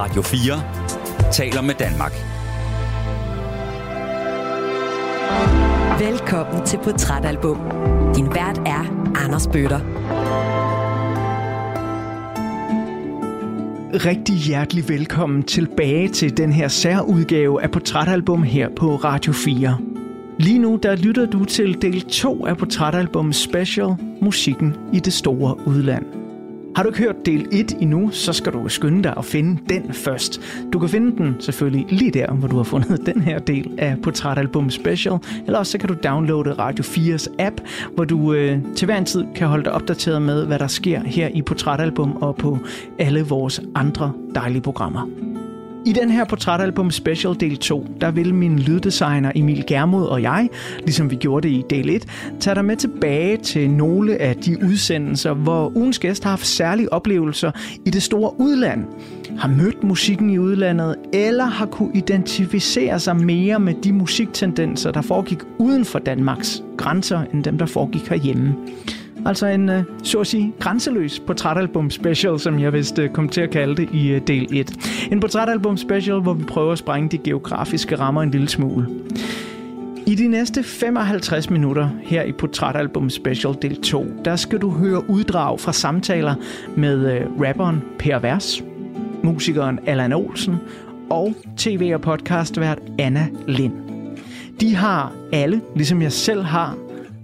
[0.00, 2.12] Radio 4 taler med Danmark.
[6.00, 7.58] Velkommen til Portrætalbum.
[8.16, 9.80] Din vært er Anders Bøtter.
[14.06, 19.78] Rigtig hjertelig velkommen tilbage til den her særudgave af Portrætalbum her på Radio 4.
[20.38, 25.56] Lige nu der lytter du til del 2 af Portrætalbum Special Musikken i det store
[25.66, 26.19] udland.
[26.76, 29.92] Har du ikke hørt del 1 endnu, så skal du skynde dig at finde den
[29.92, 30.40] først.
[30.72, 33.96] Du kan finde den selvfølgelig lige der, hvor du har fundet den her del af
[34.02, 37.60] Portrætalbum Special, eller også så kan du downloade Radio 4's app,
[37.94, 41.00] hvor du øh, til hver en tid kan holde dig opdateret med, hvad der sker
[41.00, 42.58] her i Portrætalbum og på
[42.98, 45.29] alle vores andre dejlige programmer.
[45.86, 50.48] I den her portrætalbum special del 2, der vil min lyddesigner Emil Germod og jeg,
[50.80, 52.06] ligesom vi gjorde det i del 1,
[52.40, 56.92] tage dig med tilbage til nogle af de udsendelser, hvor ugens gæst har haft særlige
[56.92, 57.50] oplevelser
[57.86, 58.84] i det store udland,
[59.38, 65.00] har mødt musikken i udlandet, eller har kunne identificere sig mere med de musiktendenser, der
[65.00, 68.54] foregik uden for Danmarks grænser, end dem, der foregik herhjemme.
[69.26, 73.40] Altså en, øh, så at sige, grænseløs portrætalbum special, som jeg vist øh, kom til
[73.40, 74.72] at kalde det i øh, del 1.
[75.12, 78.86] En portrætalbum special, hvor vi prøver at sprænge de geografiske rammer en lille smule.
[80.06, 85.10] I de næste 55 minutter her i Portrætalbum Special del 2, der skal du høre
[85.10, 86.34] uddrag fra samtaler
[86.76, 88.62] med rapperen Per Vers,
[89.22, 90.56] musikeren Allan Olsen
[91.10, 93.72] og tv- og podcastvært Anna Lind.
[94.60, 96.76] De har alle, ligesom jeg selv har,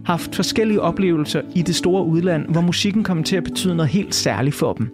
[0.06, 4.14] haft forskellige oplevelser i det store udland, hvor musikken kom til at betyde noget helt
[4.14, 4.90] særligt for dem.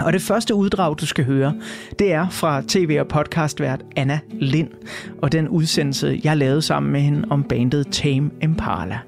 [0.00, 1.54] Og det første uddrag, du skal høre,
[1.98, 4.68] det er fra tv- og podcastvært Anna Lind,
[5.22, 8.98] og den udsendelse, jeg lavede sammen med hende om bandet Tame Impala.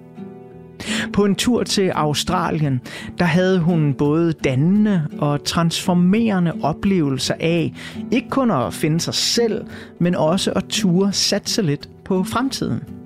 [1.13, 2.81] På en tur til Australien,
[3.19, 7.73] der havde hun både dannende og transformerende oplevelser af
[8.13, 9.65] ikke kun at finde sig selv,
[10.01, 13.02] men også at ture satse lidt på fremtiden.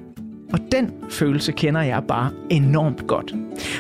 [0.53, 3.35] Og den følelse kender jeg bare enormt godt.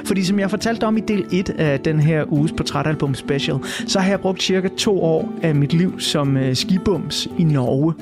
[0.04, 3.56] Fordi som jeg fortalte om i del 1 af den her uges portrætalbum special,
[3.87, 7.94] så har jeg brugt cirka to år af mit liv som øh, skibums i Norge.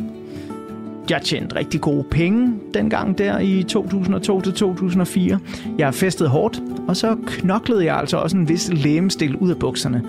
[1.10, 5.38] Jeg tjente rigtig gode penge dengang der i 2002-2004.
[5.78, 10.02] Jeg festede hårdt, og så knoklede jeg altså også en vis lægemstil ud af bukserne.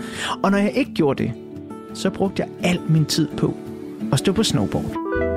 [0.43, 1.31] Og når jeg ikke gjorde det,
[1.93, 3.53] så brugte jeg al min tid på
[4.11, 5.34] at stå på snowboard.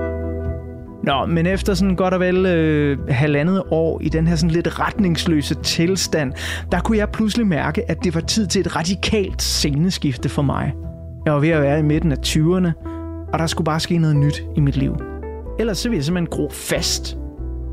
[1.08, 4.80] Nå, men efter sådan godt og vel øh, halvandet år i den her sådan lidt
[4.80, 6.32] retningsløse tilstand,
[6.72, 10.72] der kunne jeg pludselig mærke, at det var tid til et radikalt sceneskifte for mig.
[11.24, 12.72] Jeg var ved at være i midten af 20'erne,
[13.32, 14.96] og der skulle bare ske noget nyt i mit liv.
[15.58, 17.16] Ellers så ville jeg simpelthen gro fast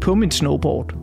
[0.01, 0.95] på min snowboard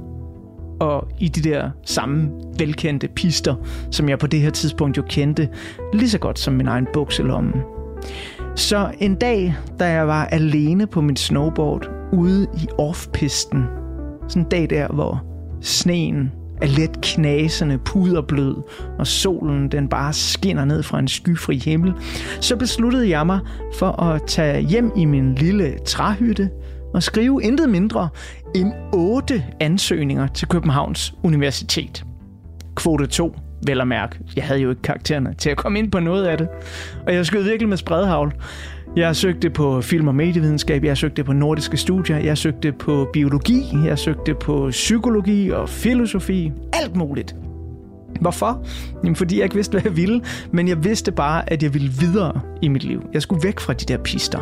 [0.81, 3.55] og i de der samme velkendte pister,
[3.91, 5.49] som jeg på det her tidspunkt jo kendte
[5.93, 7.53] lige så godt som min egen bukselomme.
[8.57, 13.65] Så en dag, da jeg var alene på min snowboard ude i offpisten,
[14.29, 15.25] sådan en dag der, hvor
[15.61, 16.33] sneen
[16.63, 18.57] er let knasende, puderblød,
[18.99, 21.93] og solen den bare skinner ned fra en skyfri himmel,
[22.41, 23.41] så besluttede jeg mig
[23.79, 26.51] for at tage hjem i min lille træhytte
[26.95, 28.09] og skrive intet mindre
[28.55, 32.05] end otte ansøgninger til Københavns Universitet.
[32.77, 33.37] Kvote 2
[33.67, 34.19] vel at mærke.
[34.37, 36.49] Jeg havde jo ikke karaktererne til at komme ind på noget af det.
[37.07, 38.33] Og jeg skød virkelig med spredhavl.
[38.97, 43.65] Jeg søgte på film- og medievidenskab, jeg søgte på nordiske studier, jeg søgte på biologi,
[43.85, 47.37] jeg søgte på psykologi og filosofi, alt muligt.
[48.21, 48.65] Hvorfor?
[49.05, 51.91] Jamen, fordi jeg ikke vidste, hvad jeg ville, men jeg vidste bare, at jeg ville
[52.01, 53.03] videre i mit liv.
[53.13, 54.41] Jeg skulle væk fra de der pister.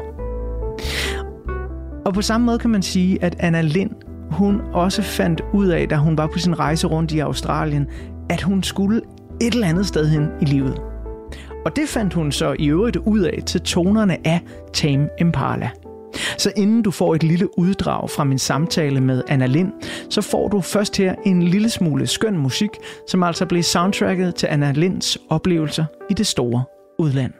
[2.04, 3.90] Og på samme måde kan man sige, at Anna Lind,
[4.30, 7.86] hun også fandt ud af, da hun var på sin rejse rundt i Australien,
[8.30, 9.00] at hun skulle
[9.40, 10.80] et eller andet sted hen i livet.
[11.64, 14.40] Og det fandt hun så i øvrigt ud af til tonerne af
[14.72, 15.70] Tame Impala.
[16.38, 19.72] Så inden du får et lille uddrag fra min samtale med Anna Lind,
[20.10, 22.70] så får du først her en lille smule skøn musik,
[23.08, 26.62] som altså blev soundtracket til Anna Linds oplevelser i det store
[26.98, 27.32] udland.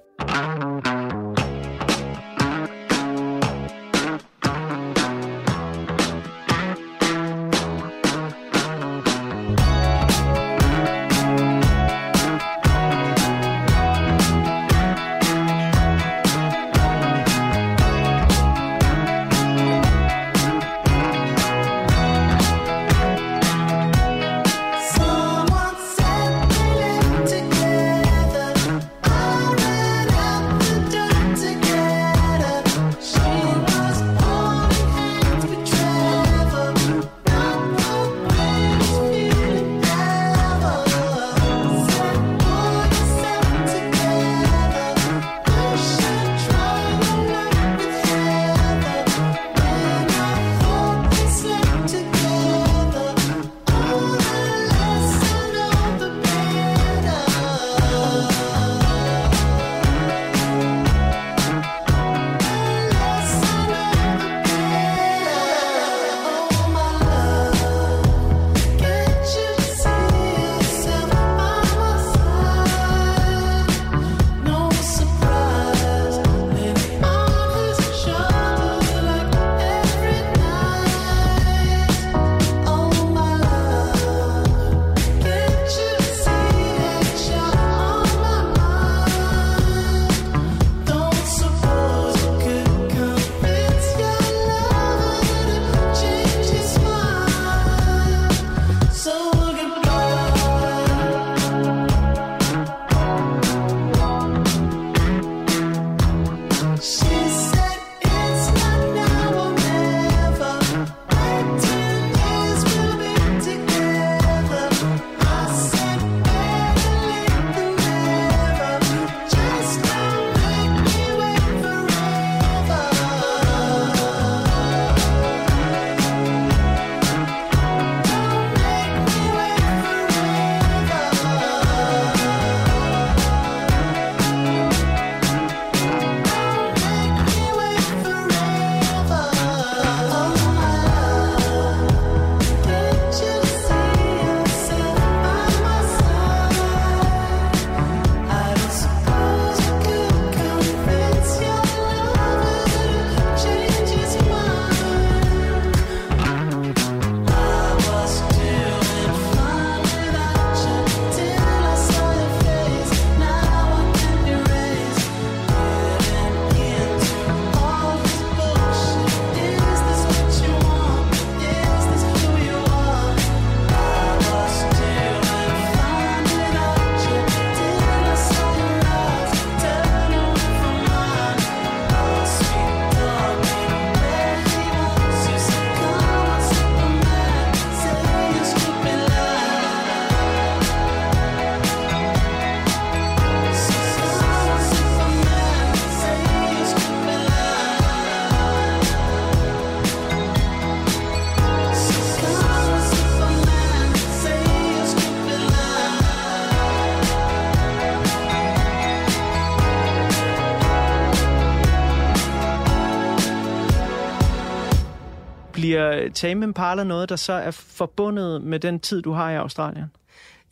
[216.20, 219.84] Tame Impala noget, der så er forbundet med den tid, du har i Australien?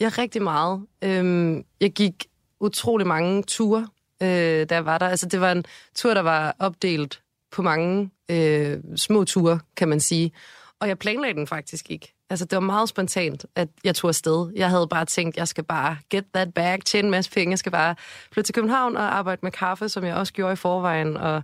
[0.00, 0.87] Ja, rigtig meget.
[1.03, 2.26] Øhm, jeg gik
[2.61, 3.88] utrolig mange ture,
[4.23, 4.29] øh,
[4.69, 5.09] da jeg var der.
[5.09, 7.23] Altså, det var en tur, der var opdelt
[7.53, 10.32] på mange øh, små ture, kan man sige.
[10.81, 12.14] Og jeg planlagde den faktisk ikke.
[12.31, 14.53] Altså, det var meget spontant, at jeg tog afsted.
[14.56, 17.50] Jeg havde bare tænkt, jeg skal bare get that bag, tjene en masse penge.
[17.50, 17.94] Jeg skal bare
[18.32, 21.43] flytte til København og arbejde med kaffe, som jeg også gjorde i forvejen, og,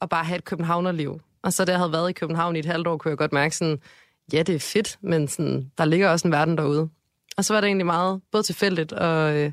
[0.00, 1.20] og bare have et københavnerliv.
[1.42, 3.32] Og så da jeg havde været i København i et halvt år, kunne jeg godt
[3.32, 3.80] mærke sådan,
[4.32, 6.88] ja, det er fedt, men sådan, der ligger også en verden derude.
[7.36, 9.52] Og så var det egentlig meget både tilfældigt og, øh,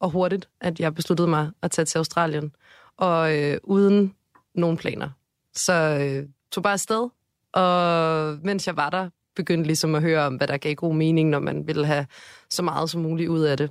[0.00, 2.52] og hurtigt, at jeg besluttede mig at tage til Australien.
[2.96, 4.14] Og øh, uden
[4.54, 5.10] nogen planer.
[5.54, 7.08] Så øh, tog bare afsted,
[7.52, 11.28] og mens jeg var der, begyndte ligesom at høre om, hvad der gav god mening,
[11.30, 12.06] når man ville have
[12.50, 13.70] så meget som muligt ud af det.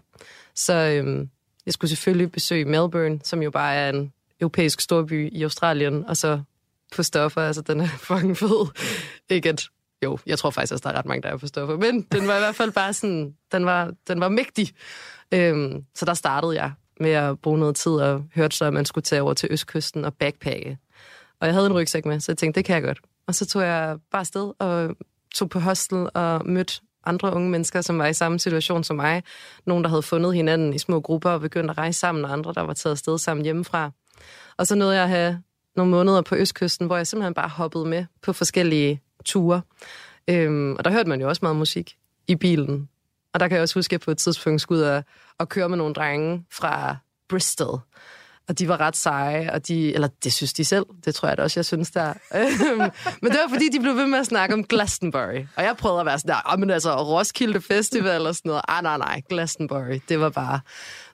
[0.55, 1.27] Så øh,
[1.65, 6.17] jeg skulle selvfølgelig besøge Melbourne, som jo bare er en europæisk storby i Australien, og
[6.17, 6.41] så
[6.96, 8.68] på stoffer, altså den er fucking fed.
[9.30, 9.68] Ikke at
[10.04, 11.77] jo, jeg tror faktisk også, der er ret mange, der er på stoffer.
[11.77, 14.70] Men den var i hvert fald bare sådan, den var, den var mægtig.
[15.32, 18.86] Øhm, så der startede jeg med at bruge noget tid og hørte så, at man
[18.86, 20.77] skulle tage over til Østkysten og backpacke.
[21.39, 23.00] Og jeg havde en rygsæk med, så jeg tænkte, det kan jeg godt.
[23.27, 24.96] Og så tog jeg bare sted og
[25.36, 29.24] tog på hostel og mødte andre unge mennesker, som var i samme situation som mig.
[29.65, 32.54] Nogle, der havde fundet hinanden i små grupper og begyndt at rejse sammen, og andre,
[32.54, 33.92] der var taget afsted sammen hjemmefra.
[34.58, 35.42] Og så nåede jeg at have
[35.75, 39.62] nogle måneder på Østkysten, hvor jeg simpelthen bare hoppede med på forskellige ture.
[40.27, 42.89] Øhm, og der hørte man jo også meget musik i bilen.
[43.34, 45.03] Og der kan jeg også huske, at jeg på et tidspunkt skulle ud og,
[45.38, 46.96] og køre med nogle drenge fra
[47.29, 47.79] Bristol.
[48.49, 51.37] Og de var ret seje, og de, eller det synes de selv, det tror jeg
[51.37, 52.13] da også, jeg synes der.
[52.35, 52.79] Øhm,
[53.21, 55.45] men det var fordi, de blev ved med at snakke om Glastonbury.
[55.55, 58.61] Og jeg prøvede at være sådan der, ah, men altså Roskilde Festival og sådan noget.
[58.67, 60.59] Ah, nej, nej, Glastonbury, det var bare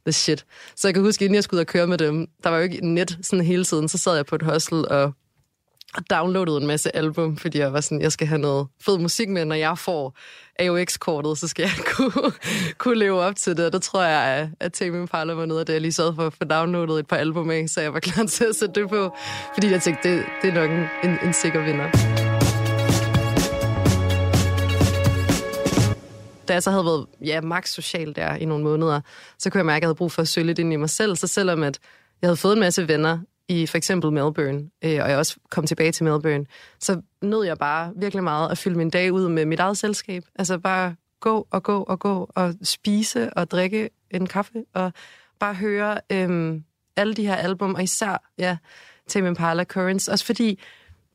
[0.06, 0.46] the shit.
[0.76, 2.64] Så jeg kan huske, inden jeg skulle ud og køre med dem, der var jo
[2.64, 5.14] ikke net sådan hele tiden, så sad jeg på et hostel og
[5.98, 9.30] og downloadede en masse album, fordi jeg var sådan, jeg skal have noget fed musik
[9.30, 10.18] med, når jeg får
[10.60, 12.32] AUX-kortet, så skal jeg kunne,
[12.78, 13.66] kunne leve op til det.
[13.66, 16.28] Og der tror jeg, at Tame Impala var noget af det, jeg lige sad for
[16.28, 18.90] at få downloadet et par album af, så jeg var klar til at sætte det
[18.90, 19.16] på,
[19.54, 21.90] fordi jeg tænkte, det, det er nok en, en, en sikker vinder.
[26.48, 29.02] da jeg så havde været ja, max social der i nogle måneder,
[29.40, 30.90] så kunne jeg mærke, at jeg havde brug for at søge lidt ind i mig
[30.90, 31.16] selv.
[31.16, 31.80] Så selvom at
[32.22, 33.20] jeg havde fået en masse venner
[33.52, 36.46] i for eksempel Melbourne, øh, og jeg også kom tilbage til Melbourne,
[36.80, 40.24] så nød jeg bare virkelig meget at fylde min dag ud med mit eget selskab.
[40.36, 44.94] Altså bare gå og gå og gå og spise og drikke en kaffe og
[45.40, 46.62] bare høre øh,
[46.96, 48.58] alle de her album, og især ja,
[49.08, 50.60] Tame Impala Currents, også fordi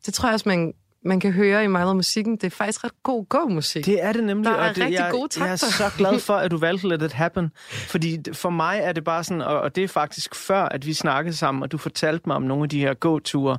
[0.07, 0.75] det tror jeg også, man
[1.07, 3.87] man kan høre i meget af musikken, det er faktisk ret god gå-musik.
[3.87, 5.45] Det er det nemlig, Der er og det, rigtig jeg, gode takter.
[5.45, 8.93] jeg er så glad for, at du valgte Let It Happen, fordi for mig er
[8.93, 11.79] det bare sådan, og, og det er faktisk før, at vi snakkede sammen, og du
[11.79, 13.59] fortalte mig om nogle af de her gåture,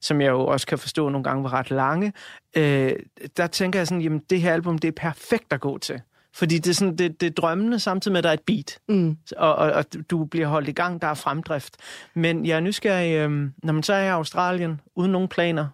[0.00, 2.12] som jeg jo også kan forstå nogle gange var ret lange,
[2.56, 2.92] øh,
[3.36, 6.00] der tænker jeg sådan, jamen det her album, det er perfekt at gå til.
[6.34, 8.78] Fordi det er, sådan, det, det er drømmende, samtidig med, at der er et beat.
[8.88, 9.16] Mm.
[9.36, 11.76] Og, og, og du bliver holdt i gang, der er fremdrift.
[12.14, 13.30] Men jeg er nysgerrig, øh,
[13.62, 15.66] når man så er i Australien, uden nogen planer,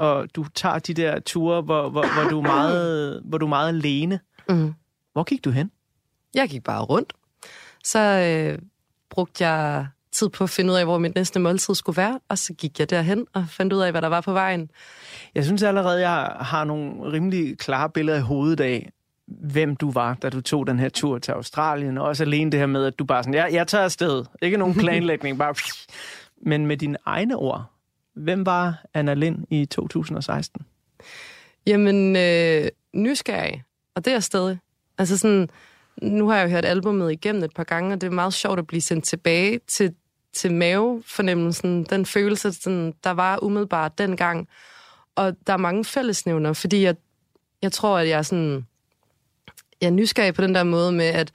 [0.00, 3.48] og du tager de der ture, hvor, hvor, hvor, du, er meget, hvor du er
[3.48, 4.20] meget alene.
[4.48, 4.74] Mm.
[5.12, 5.70] Hvor gik du hen?
[6.34, 7.12] Jeg gik bare rundt.
[7.84, 8.58] Så øh,
[9.10, 12.38] brugte jeg tid på at finde ud af, hvor mit næste måltid skulle være, og
[12.38, 14.70] så gik jeg derhen og fandt ud af, hvad der var på vejen.
[15.34, 18.92] Jeg synes allerede, jeg har nogle rimelig klare billeder i hovedet af,
[19.26, 22.60] hvem du var, da du tog den her tur til Australien, og også alene det
[22.60, 24.24] her med, at du bare sådan, ja, jeg tager afsted.
[24.42, 25.54] Ikke nogen planlægning, bare...
[26.46, 27.64] Men med dine egne ord,
[28.14, 30.66] hvem var Anna Lind i 2016?
[31.66, 33.62] Jamen, øh, nysgerrig,
[33.94, 34.58] og det er jeg stadig.
[34.98, 35.48] Altså sådan,
[36.02, 38.58] nu har jeg jo hørt albumet igennem et par gange, og det er meget sjovt
[38.58, 39.94] at blive sendt tilbage til,
[40.32, 44.48] til mavefornemmelsen, den følelse, sådan, der var umiddelbart dengang.
[45.14, 46.96] Og der er mange fællesnævner, fordi jeg,
[47.62, 48.66] jeg tror, at jeg er sådan,
[49.80, 51.32] jeg er nysgerrig på den der måde med, at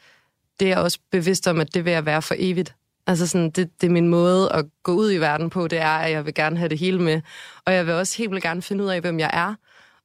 [0.60, 2.76] det er også bevidst om, at det vil jeg være for evigt.
[3.08, 5.98] Altså sådan, det, det er min måde at gå ud i verden på, det er,
[5.98, 7.22] at jeg vil gerne have det hele med.
[7.66, 9.56] Og jeg vil også helt vildt gerne finde ud af, hvem jeg er.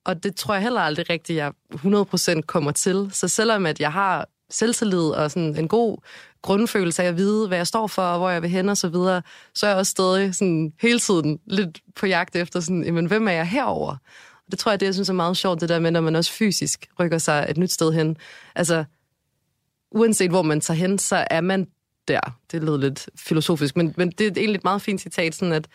[0.04, 3.10] Og det tror jeg heller aldrig rigtigt, jeg 100% kommer til.
[3.12, 5.98] Så selvom at jeg har selvtillid og sådan en god
[6.42, 8.88] grundfølelse af at vide, hvad jeg står for, og hvor jeg vil hen og så
[8.88, 9.22] videre,
[9.54, 13.28] så er jeg også stadig sådan hele tiden lidt på jagt efter sådan, jamen, hvem
[13.28, 13.90] er jeg herover?
[14.46, 16.16] Og det tror jeg, det jeg synes er meget sjovt, det der med, når man
[16.16, 18.16] også fysisk rykker sig et nyt sted hen.
[18.54, 18.84] Altså,
[19.90, 21.66] uanset hvor man tager hen, så er man
[22.10, 22.38] der.
[22.52, 25.68] Det lød lidt filosofisk, men, men det er egentlig et meget fint citat, sådan at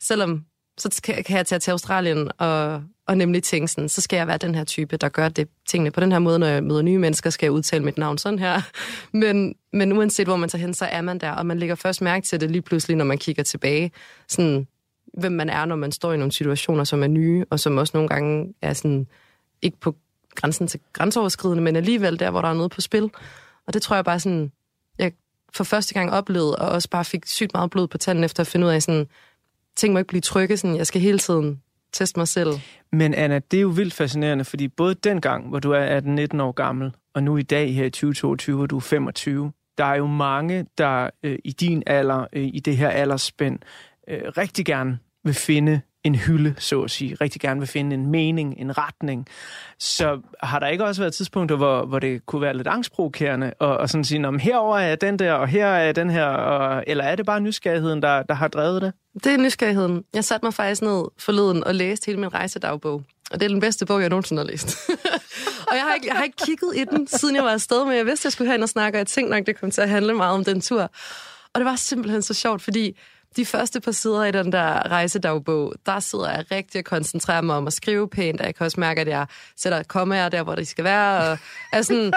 [0.00, 0.44] selvom
[0.78, 4.36] så kan, jeg tage til Australien og, og nemlig tænke sådan, så skal jeg være
[4.36, 6.98] den her type, der gør det tingene på den her måde, når jeg møder nye
[6.98, 8.60] mennesker, skal jeg udtale mit navn sådan her.
[9.12, 12.02] Men, men uanset hvor man tager hen, så er man der, og man lægger først
[12.02, 13.92] mærke til det lige pludselig, når man kigger tilbage.
[14.28, 14.66] Sådan,
[15.18, 17.90] hvem man er, når man står i nogle situationer, som er nye, og som også
[17.94, 19.06] nogle gange er sådan,
[19.62, 19.96] ikke på
[20.34, 23.10] grænsen til grænseoverskridende, men alligevel der, hvor der er noget på spil.
[23.66, 24.52] Og det tror jeg bare sådan,
[25.56, 28.46] for første gang oplevede, og også bare fik sygt meget blod på tanden efter at
[28.46, 29.06] finde ud af sådan,
[29.76, 32.50] ting må ikke blive trygge, sådan, jeg skal hele tiden teste mig selv.
[32.92, 36.00] Men Anna, det er jo vildt fascinerende, fordi både dengang, hvor du er
[36.34, 39.84] 18-19 år gammel, og nu i dag her i 2022, hvor du er 25, der
[39.84, 43.58] er jo mange, der øh, i din alder, øh, i det her aldersspænd,
[44.08, 47.14] øh, rigtig gerne vil finde en hylde, så at sige.
[47.20, 49.26] Rigtig gerne vil finde en mening, en retning.
[49.78, 53.76] Så har der ikke også været tidspunkter, hvor, hvor det kunne være lidt angstprovokerende, og,
[53.76, 57.04] og sådan sige, om herover er den der, og her er den her, og, eller
[57.04, 58.92] er det bare nysgerrigheden, der, der har drevet det?
[59.24, 60.04] Det er nysgerrigheden.
[60.14, 63.02] Jeg satte mig faktisk ned forleden og læste hele min rejsedagbog.
[63.30, 64.76] Og det er den bedste bog, jeg nogensinde har læst.
[65.68, 67.96] og jeg har, ikke, jeg har ikke kigget i den, siden jeg var afsted, men
[67.96, 69.80] jeg vidste, at jeg skulle hen og snakke, og jeg tænkte nok, det kom til
[69.80, 70.90] at handle meget om den tur.
[71.54, 72.98] Og det var simpelthen så sjovt, fordi
[73.36, 77.56] de første par sider i den der rejsedagbog, der sidder jeg rigtig og koncentrerer mig
[77.56, 80.54] om at skrive pænt, og jeg kan også mærke, at jeg sætter kommaer der, hvor
[80.54, 81.38] de skal være, og
[81.72, 82.12] er sådan,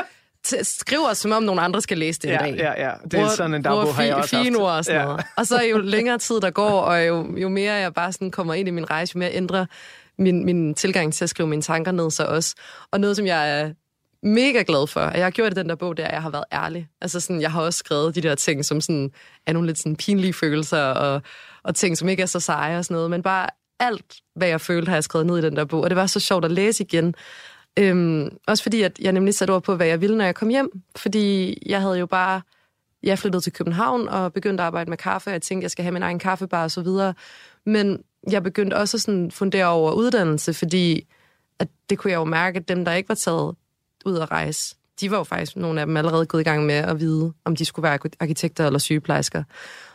[0.64, 2.58] skriver, som om nogen andre skal læse det ja, i dag.
[2.58, 5.06] Ja, ja, det er sådan en dagbog, har jeg også fine ord og sådan ja.
[5.08, 5.26] noget.
[5.38, 8.54] Og så jo længere tid der går, og jo, jo mere jeg bare sådan kommer
[8.54, 9.66] ind i min rejse, jo mere ændrer
[10.18, 12.56] min, min tilgang til at skrive mine tanker ned så også.
[12.92, 13.72] Og noget, som jeg er
[14.24, 16.44] mega glad for, at jeg har gjort i den der bog, der jeg har været
[16.54, 16.88] ærlig.
[17.02, 19.12] Altså sådan, jeg har også skrevet de der ting, som sådan,
[19.46, 21.22] er nogle lidt sådan pinlige følelser, og,
[21.64, 24.62] og ting, som ikke er så seje og sådan noget, men bare alt, hvad jeg
[24.62, 26.52] følte, har jeg skrevet ned i den der bog, og det var så sjovt at
[26.52, 27.16] læse igen.
[27.80, 30.50] Øhm, også fordi, at jeg nemlig satte ord på, hvad jeg ville, når jeg kom
[30.50, 32.42] hjem, fordi jeg havde jo bare,
[33.04, 35.84] jeg flyttede til København og begyndte at arbejde med kaffe, og jeg tænkte, jeg skal
[35.84, 37.14] have min egen kaffebar og så videre,
[37.66, 41.08] men jeg begyndte også at sådan fundere over uddannelse, fordi
[41.60, 43.56] at det kunne jeg jo mærke, at dem, der ikke var taget
[44.06, 46.76] ud at rejse, de var jo faktisk nogle af dem allerede gået i gang med
[46.76, 49.44] at vide, om de skulle være arkitekter eller sygeplejersker.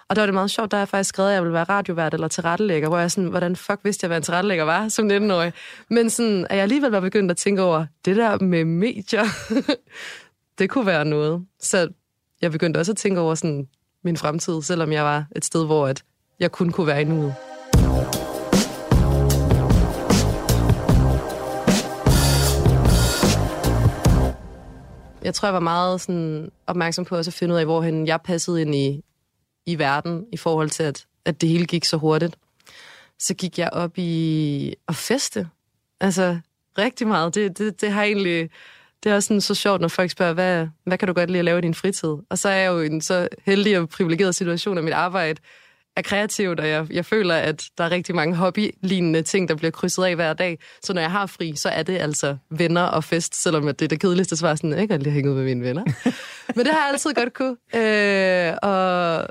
[0.08, 2.14] Og der var det meget sjovt, der jeg faktisk skrevet, at jeg ville være radiovært
[2.14, 5.52] eller tilrettelægger, hvor jeg sådan, hvordan fuck vidste jeg, hvad en tilrettelægger var som 19-årig.
[5.90, 9.24] Men sådan, at jeg alligevel var begyndt at tænke over, det der med medier,
[10.58, 11.46] det kunne være noget.
[11.60, 11.88] Så
[12.42, 13.68] jeg begyndte også at tænke over sådan
[14.04, 16.04] min fremtid, selvom jeg var et sted, hvor at
[16.40, 17.34] jeg kun kunne være i nuet.
[25.22, 28.20] Jeg tror, jeg var meget sådan, opmærksom på også at finde ud af, hvorhen jeg
[28.24, 29.04] passede ind i,
[29.66, 32.36] i verden, i forhold til, at, at det hele gik så hurtigt.
[33.18, 35.48] Så gik jeg op i at feste.
[36.00, 36.38] Altså,
[36.78, 37.34] rigtig meget.
[37.34, 38.50] Det, det, det har egentlig...
[39.02, 41.38] Det er også sådan så sjovt, når folk spørger, hvad, hvad kan du godt lide
[41.38, 42.08] at lave i din fritid?
[42.28, 45.40] Og så er jeg jo i en så heldig og privilegeret situation af mit arbejde,
[45.96, 49.70] er kreativt, og jeg, jeg føler, at der er rigtig mange hobby-lignende ting, der bliver
[49.70, 50.58] krydset af hver dag.
[50.82, 53.88] Så når jeg har fri, så er det altså venner og fest, selvom det er
[53.88, 55.84] det kedeligste svar, sådan, jeg kan lige hænge ud med mine venner.
[56.56, 57.56] Men det har jeg altid godt kunne.
[57.74, 59.26] Øh, og,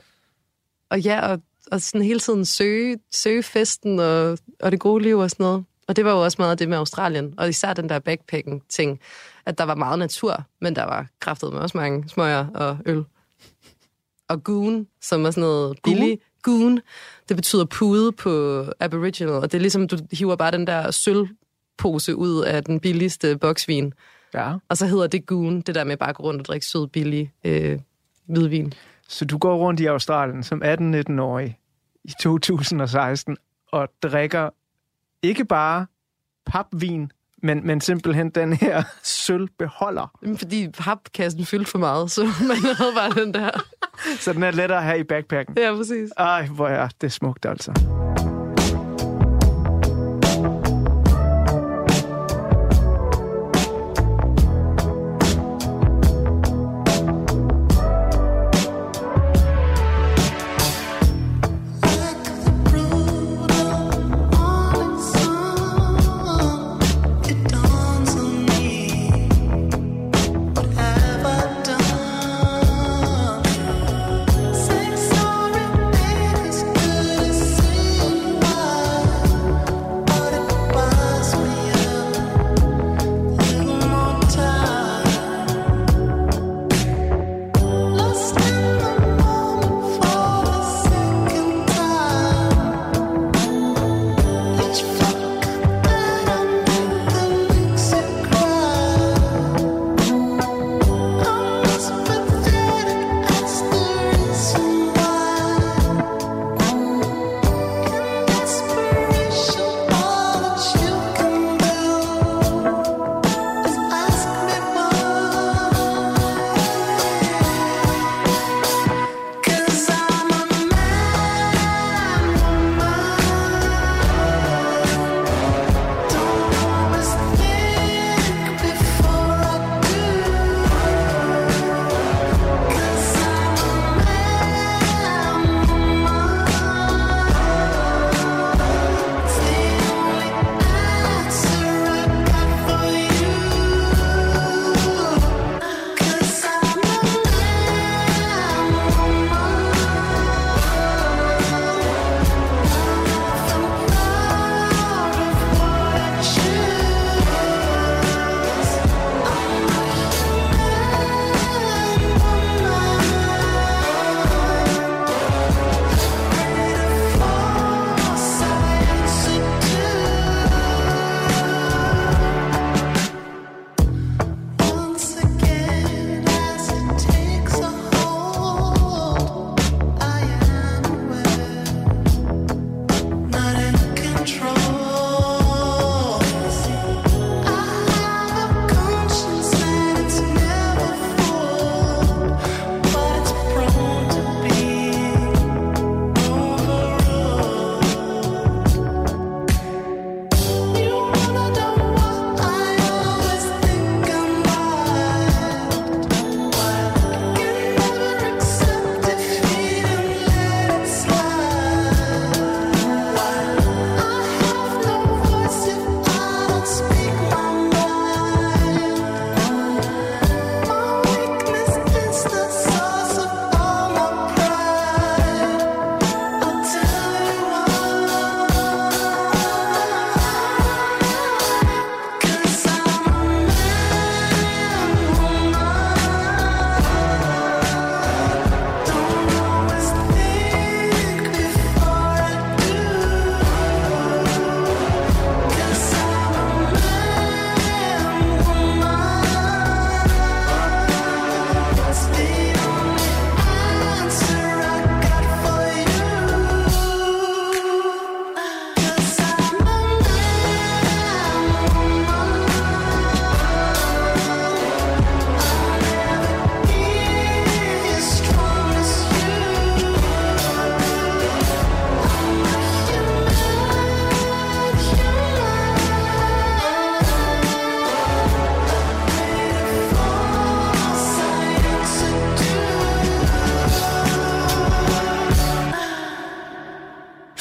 [0.89, 5.17] og ja, og, og sådan hele tiden søge, søge festen og, og det gode liv
[5.17, 5.65] og sådan noget.
[5.87, 8.99] Og det var jo også meget af det med Australien, og især den der backpacking-ting,
[9.45, 13.03] at der var meget natur, men der var kraftet med også mange smøger og øl.
[14.29, 16.81] Og goon, som er sådan noget billig, goon.
[17.29, 22.15] Det betyder pude på aboriginal, og det er ligesom, du hiver bare den der sølvpose
[22.15, 23.93] ud af den billigste boksvin.
[24.33, 24.53] Ja.
[24.69, 26.87] Og så hedder det goon, det der med bare at gå rundt og drikke sød,
[26.87, 27.79] billig øh,
[28.25, 28.73] hvidvin.
[29.07, 31.57] Så du går rundt i Australien som 18-19-årig
[32.03, 33.37] i 2016
[33.71, 34.49] og drikker
[35.23, 35.85] ikke bare
[36.45, 37.11] papvin,
[37.43, 40.11] men, men simpelthen den her sølvbeholder.
[40.37, 43.49] Fordi papkassen fyldte for meget, så man havde bare den der.
[44.19, 45.55] så den er lettere at have i backpacken.
[45.57, 46.09] Ja, præcis.
[46.17, 47.71] Ej, hvor er det smukt altså.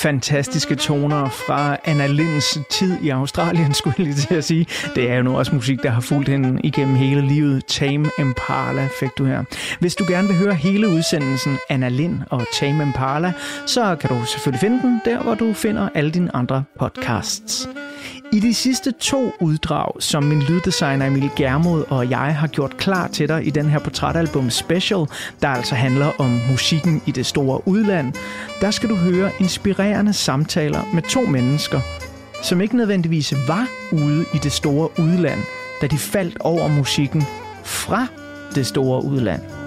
[0.08, 4.66] Fantastiske toner fra Anna Linds tid i Australien, skulle jeg lige til at sige.
[4.94, 7.64] Det er jo nu også musik, der har fulgt hende igennem hele livet.
[7.66, 9.44] Tame Impala fik du her.
[9.80, 13.32] Hvis du gerne vil høre hele udsendelsen Anna Lind og Tame Impala,
[13.66, 17.68] så kan du selvfølgelig finde den der, hvor du finder alle dine andre podcasts.
[18.32, 23.08] I de sidste to uddrag, som min lyddesigner Emil Germod og jeg har gjort klar
[23.08, 25.06] til dig i den her portrætalbum special,
[25.42, 28.12] der altså handler om musikken i det store udland,
[28.60, 31.80] der skal du høre inspirerende samtaler med to mennesker,
[32.42, 35.40] som ikke nødvendigvis var ude i det store udland,
[35.80, 37.22] da de faldt over musikken
[37.64, 38.06] fra
[38.54, 39.57] det store udland.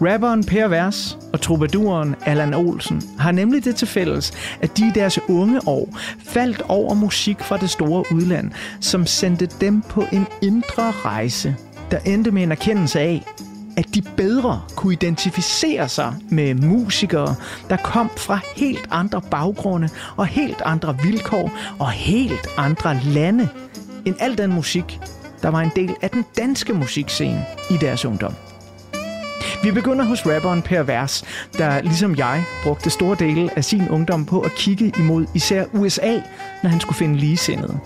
[0.00, 4.90] Rapperen Per Vers og troubaduren Allan Olsen har nemlig det til fælles, at de i
[4.94, 10.26] deres unge år faldt over musik fra det store udland, som sendte dem på en
[10.42, 11.56] indre rejse,
[11.90, 13.24] der endte med en erkendelse af,
[13.76, 17.34] at de bedre kunne identificere sig med musikere,
[17.70, 23.48] der kom fra helt andre baggrunde og helt andre vilkår og helt andre lande
[24.04, 25.00] end al den musik,
[25.42, 28.49] der var en del af den danske musikscene i deres ungdom.
[29.62, 31.24] Vi begynder hos rapperen Per Vers,
[31.58, 36.20] der ligesom jeg brugte store dele af sin ungdom på at kigge imod især USA,
[36.62, 37.78] når han skulle finde ligesindede.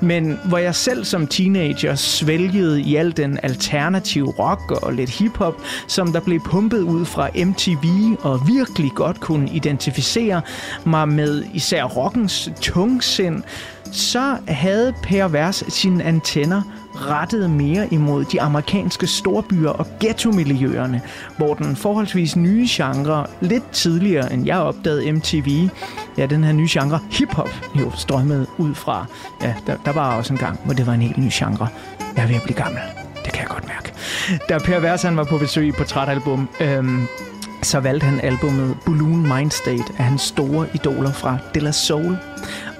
[0.00, 5.54] Men hvor jeg selv som teenager svælgede i al den alternative rock og lidt hiphop,
[5.86, 10.42] som der blev pumpet ud fra MTV og virkelig godt kunne identificere
[10.84, 13.42] mig med især rockens tungsind,
[13.92, 16.62] så havde Per Vers sine antenner
[16.94, 21.00] rettet mere imod de amerikanske storbyer og ghetto-miljøerne,
[21.36, 25.68] hvor den forholdsvis nye genre, lidt tidligere end jeg opdagede MTV,
[26.16, 29.06] ja, den her nye genre, hip-hop, jo strømmede ud fra.
[29.42, 31.68] Ja, der, der var også en gang, hvor det var en helt ny genre.
[32.16, 32.80] Jeg er ved at blive gammel.
[33.24, 33.92] Det kan jeg godt mærke.
[34.48, 37.06] Da Per Vers var på besøg i portrætalbum, øhm,
[37.62, 42.16] så valgte han albumet Balloon Mindstate af hans store idoler fra De La Soul.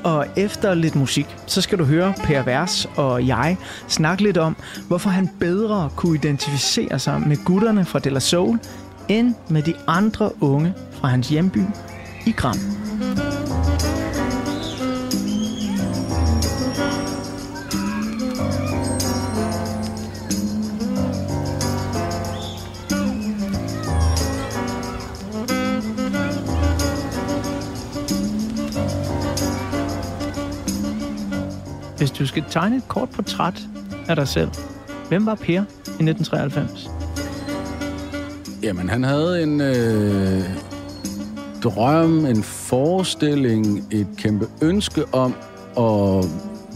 [0.05, 3.57] Og efter lidt musik, så skal du høre Per Vers og jeg
[3.89, 4.57] snakke lidt om,
[4.89, 8.59] hvorfor han bedre kunne identificere sig med gutterne fra De La Soul,
[9.09, 11.63] end med de andre unge fra hans hjemby
[12.27, 12.59] i Gram.
[32.19, 33.63] Du skal tegne et kort portræt
[34.09, 34.51] af dig selv,
[35.09, 36.91] hvem var Per i 1993?
[38.63, 40.43] Jamen, han havde en øh,
[41.63, 45.35] drøm, en forestilling, et kæmpe ønske om
[45.79, 46.25] at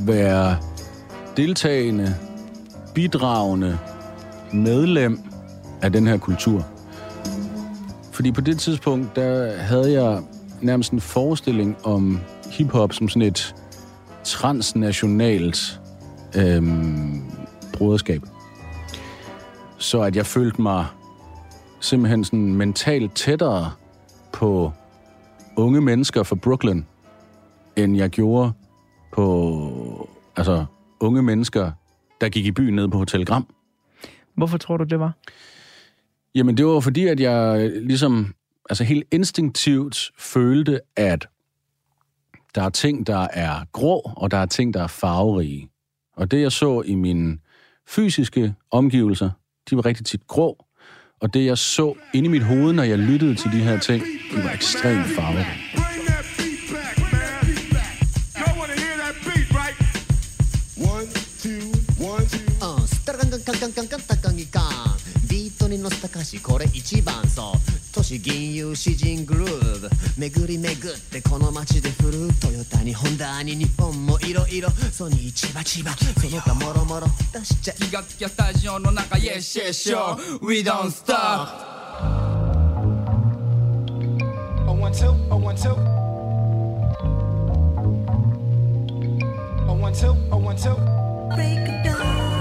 [0.06, 0.56] være
[1.36, 2.14] deltagende,
[2.94, 3.78] bidragende
[4.52, 5.20] medlem
[5.82, 6.66] af den her kultur.
[8.12, 10.22] Fordi på det tidspunkt, der havde jeg
[10.60, 13.54] nærmest en forestilling om hiphop som sådan et
[14.24, 15.80] transnationalt
[16.36, 17.22] øhm,
[17.72, 18.22] broderskab.
[19.78, 20.86] Så at jeg følte mig
[21.80, 23.72] simpelthen sådan mentalt tættere
[24.32, 24.72] på
[25.56, 26.82] unge mennesker fra Brooklyn,
[27.76, 28.52] end jeg gjorde
[29.12, 30.64] på altså,
[31.00, 31.72] unge mennesker,
[32.20, 33.46] der gik i byen nede på Hotel Gram.
[34.34, 35.12] Hvorfor tror du, det var?
[36.34, 38.34] Jamen, det var fordi, at jeg ligesom
[38.70, 41.26] altså helt instinktivt følte, at
[42.55, 45.69] der er ting, der er grå, og der er ting, der er farverige.
[46.17, 47.37] Og det, jeg så i mine
[47.87, 49.29] fysiske omgivelser,
[49.69, 50.65] de var rigtig tit grå.
[51.21, 54.03] Og det, jeg så inde i mit hoved, når jeg lyttede til de her ting,
[54.31, 55.45] de var ekstremt farverige.
[55.73, 57.43] Bring that beat back, man.
[58.39, 59.77] Y'all wanna hear that beat, right?
[60.93, 61.07] One,
[61.43, 61.63] two,
[62.11, 62.47] one, two.
[62.79, 64.63] うんスタラカンカンカンカンカンカンタカンギカン
[65.29, 69.89] ビートに乗せた歌詞これ一番そう都市銀融詩人グルーヴ
[70.30, 81.48] 巡り巡ってこの街で振るうトヨタにホンダに日本もいろいろソニー千葉千葉その他もろもろ出しちゃい医学キャスタジオの中イェシェシオ We don't stop
[84.64, 85.70] I want to, I want to.
[89.68, 90.74] I want to, I want to.
[91.34, 92.31] Break it.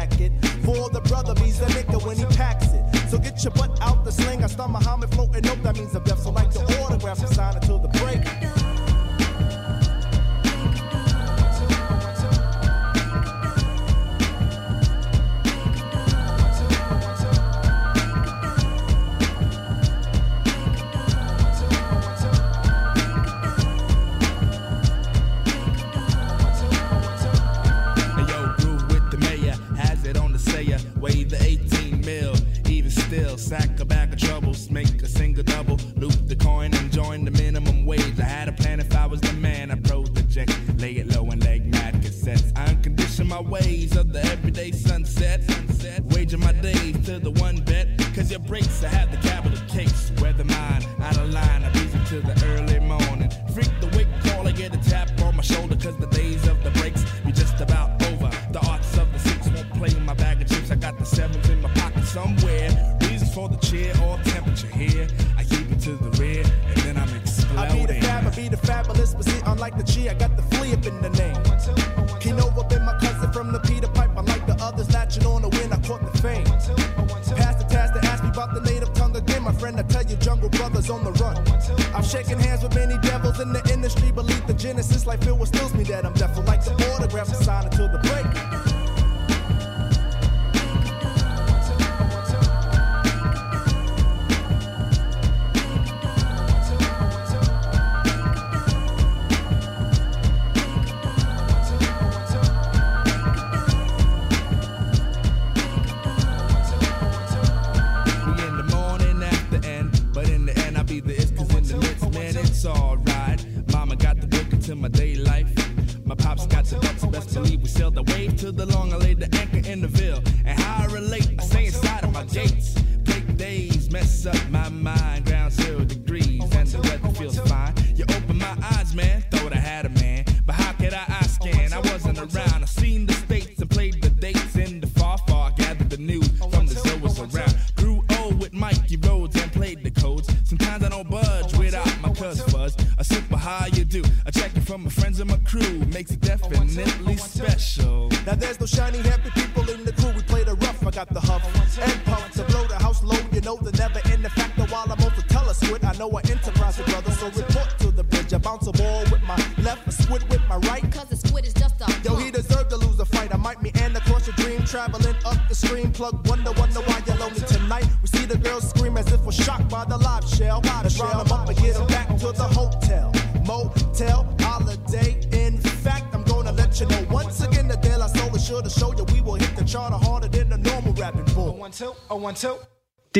[0.00, 0.32] jacket.
[0.64, 3.10] For the brother he's the nigga when he packs it.
[3.10, 4.42] So get your butt out the sling.
[4.42, 6.22] I start Muhammad floating Nope, That means the best.
[6.24, 8.24] So like the autograph I sign until the break.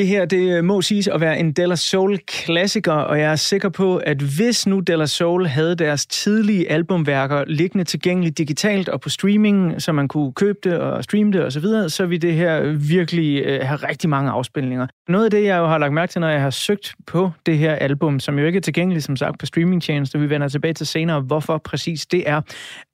[0.01, 3.69] Det her, det må siges at være en Della Soul klassiker, og jeg er sikker
[3.69, 9.09] på, at hvis nu De Soul havde deres tidlige albumværker liggende tilgængeligt digitalt og på
[9.09, 12.61] streaming, så man kunne købe det og streame det osv., så, så ville det her
[12.71, 14.87] virkelig øh, have rigtig mange afspilninger.
[15.07, 17.57] Noget af det, jeg jo har lagt mærke til, når jeg har søgt på det
[17.57, 20.87] her album, som jo ikke er tilgængeligt, som sagt, på streamingtjenester, vi vender tilbage til
[20.87, 22.41] senere, hvorfor præcis det er.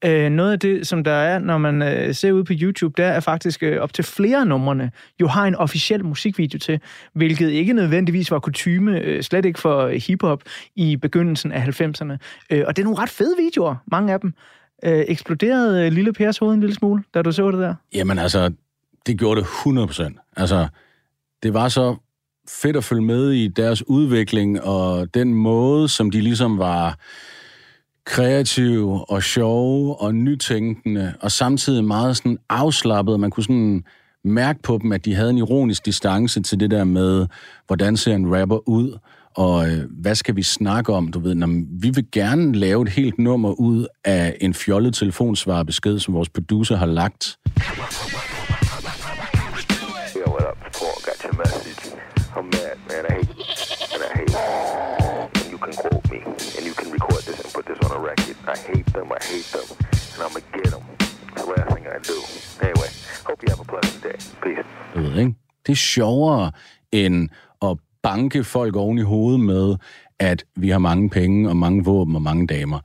[0.06, 3.08] Øh, noget af det, som der er, når man øh, ser ud på YouTube, der
[3.08, 6.80] er faktisk op til flere numrene jo har en officiel musikvideo til,
[7.14, 10.44] hvilket ikke nødvendigvis var kutume, slet Fanatic for hiphop
[10.76, 12.18] i begyndelsen af 90'erne.
[12.50, 14.34] Øh, og det er nogle ret fede videoer, mange af dem.
[14.84, 17.76] Øh, eksploderede øh, Lille Pers hoved en lille smule, da du så det der?
[17.94, 18.52] Jamen altså,
[19.08, 20.34] det gjorde det 100%.
[20.38, 20.68] Altså,
[21.44, 21.96] det var så
[22.50, 26.98] fedt at følge med i deres udvikling, og den måde, som de ligesom var
[28.06, 33.20] kreative og sjove og nytænkende, og samtidig meget sådan afslappet.
[33.20, 33.84] Man kunne sådan
[34.24, 37.28] mærke på dem, at de havde en ironisk distance til det der med,
[37.68, 38.98] hvordan ser en rapper ud?
[39.38, 41.08] og øh, hvad skal vi snakke om?
[41.08, 41.48] Du ved, når,
[41.82, 46.76] vi vil gerne lave et helt nummer ud af en fjollet telefonsvarbesked, som vores producer
[46.76, 47.38] har lagt.
[58.48, 59.68] I hate them, I hate them,
[60.14, 60.84] and I'm gonna get them.
[61.36, 62.18] The last thing I do.
[62.66, 62.90] Anyway,
[63.28, 64.18] hope you have a pleasant day.
[64.42, 64.68] Peace.
[64.96, 65.34] Du ved, ikke?
[65.66, 66.52] Det er sjovere
[66.92, 67.30] end
[68.08, 69.76] banke folk oven i hovedet med,
[70.20, 72.80] at vi har mange penge og mange våben og mange damer.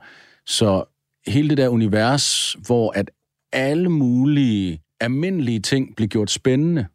[0.45, 0.83] Så
[1.27, 3.11] hele det der univers, hvor at
[3.53, 6.85] alle mulige almindelige ting bliver gjort spændende,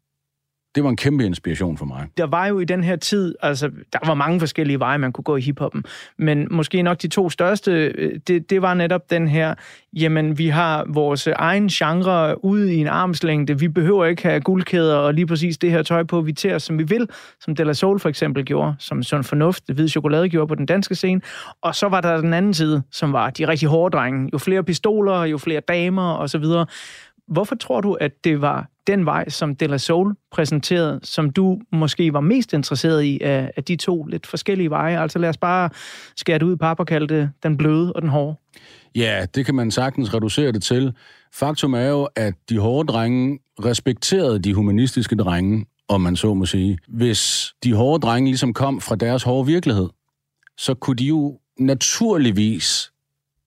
[0.74, 2.06] det var en kæmpe inspiration for mig.
[2.16, 5.24] der var jo i den her tid, altså der var mange forskellige veje, man kunne
[5.24, 5.84] gå i hiphoppen,
[6.18, 9.54] men måske nok de to største, øh, det, det var netop den her,
[9.92, 14.96] jamen vi har vores egen genre ude i en armslængde, vi behøver ikke have guldkæder
[14.96, 17.08] og lige præcis det her tøj på, vi tager som vi vil,
[17.40, 20.54] som De La Soul for eksempel gjorde, som Sund Fornuft, det hvide chokolade gjorde på
[20.54, 21.20] den danske scene,
[21.62, 24.64] og så var der den anden side, som var de rigtig hårde drenge, jo flere
[24.64, 26.44] pistoler, jo flere damer osv.,
[27.28, 31.58] Hvorfor tror du, at det var den vej, som De La Soul præsenterede, som du
[31.72, 35.00] måske var mest interesseret i af, af de to lidt forskellige veje?
[35.00, 35.70] Altså lad os bare
[36.16, 38.36] skære det ud i pap og kalde det den bløde og den hårde.
[38.94, 40.94] Ja, det kan man sagtens reducere det til.
[41.34, 46.46] Faktum er jo, at de hårde drenge respekterede de humanistiske drenge, om man så må
[46.46, 46.78] sige.
[46.88, 49.88] Hvis de hårde drenge ligesom kom fra deres hårde virkelighed,
[50.58, 52.92] så kunne de jo naturligvis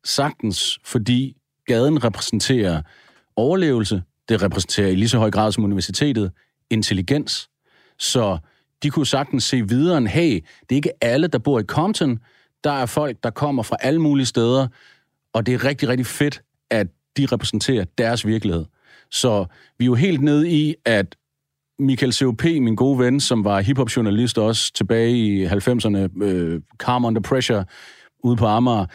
[0.04, 2.82] sagtens, fordi gaden repræsenterer
[3.36, 6.32] overlevelse, det repræsenterer i lige så høj grad som universitetet
[6.70, 7.50] intelligens.
[8.00, 8.38] Så
[8.84, 12.20] de kunne sagtens se videre end, hey, det er ikke alle, der bor i Compton.
[12.64, 14.68] Der er folk, der kommer fra alle mulige steder,
[15.34, 18.66] og det er rigtig, rigtig fedt, at de repræsenterer deres virkelighed.
[19.12, 19.46] Så
[19.80, 21.16] vi er jo helt nede i, at
[21.80, 27.22] Michael C.O.P., min gode ven, som var hiphop-journalist også tilbage i 90'erne, øh, Calm Under
[27.22, 27.66] Pressure,
[28.24, 28.86] ude på Amager,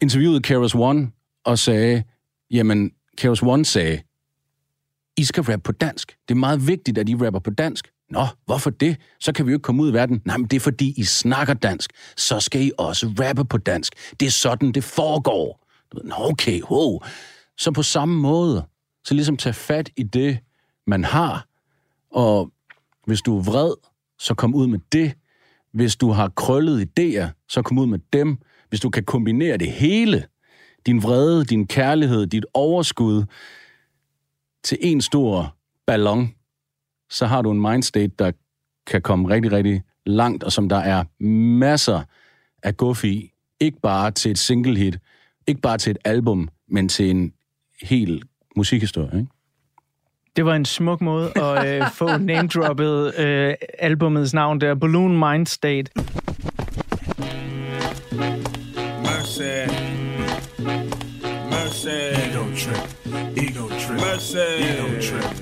[0.00, 1.10] interviewede Keras One
[1.44, 2.02] og sagde,
[2.50, 4.00] jamen, Keras One sagde,
[5.16, 6.16] i skal rappe på dansk.
[6.28, 7.88] Det er meget vigtigt, at I rapper på dansk.
[8.10, 8.96] Nå, hvorfor det?
[9.20, 10.22] Så kan vi jo ikke komme ud i verden.
[10.24, 11.90] Nej, men det er fordi, I snakker dansk.
[12.16, 13.92] Så skal I også rappe på dansk.
[14.20, 15.66] Det er sådan, det foregår.
[15.92, 17.00] Du ved, Nå, okay, wow.
[17.58, 18.64] Så på samme måde,
[19.04, 20.38] så ligesom tage fat i det,
[20.86, 21.46] man har,
[22.10, 22.50] og
[23.06, 23.74] hvis du er vred,
[24.18, 25.12] så kom ud med det.
[25.72, 28.38] Hvis du har krøllet idéer, så kom ud med dem.
[28.68, 30.24] Hvis du kan kombinere det hele,
[30.86, 33.24] din vrede, din kærlighed, dit overskud,
[34.64, 36.34] til en stor ballon,
[37.10, 38.32] så har du en mindstate, der
[38.86, 41.04] kan komme rigtig, rigtig langt, og som der er
[41.58, 42.02] masser
[42.62, 43.30] af guf i.
[43.60, 44.98] Ikke bare til et single hit,
[45.46, 47.32] ikke bare til et album, men til en
[47.82, 48.22] hel
[48.56, 49.18] musikhistorie.
[49.18, 49.30] Ikke?
[50.36, 55.46] Det var en smuk måde at øh, få name-droppet øh, albumets navn der, Balloon Mind
[55.46, 55.90] State.
[64.34, 65.33] said.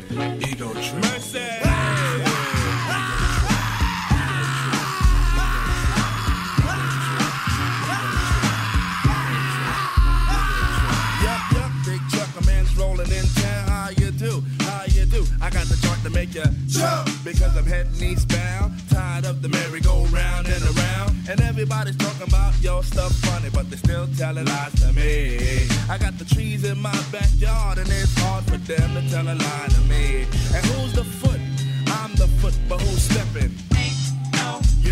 [16.34, 18.74] Make you jump because I'm heading eastbound.
[18.88, 21.16] Tired of the merry-go-round and around.
[21.28, 25.66] And everybody's talking about your stuff funny, but they still telling lies to me.
[25.88, 29.34] I got the trees in my backyard, and it's hard for them to tell a
[29.34, 30.22] lie to me.
[30.54, 31.40] And who's the foot?
[31.88, 33.52] I'm the foot, but who's stepping?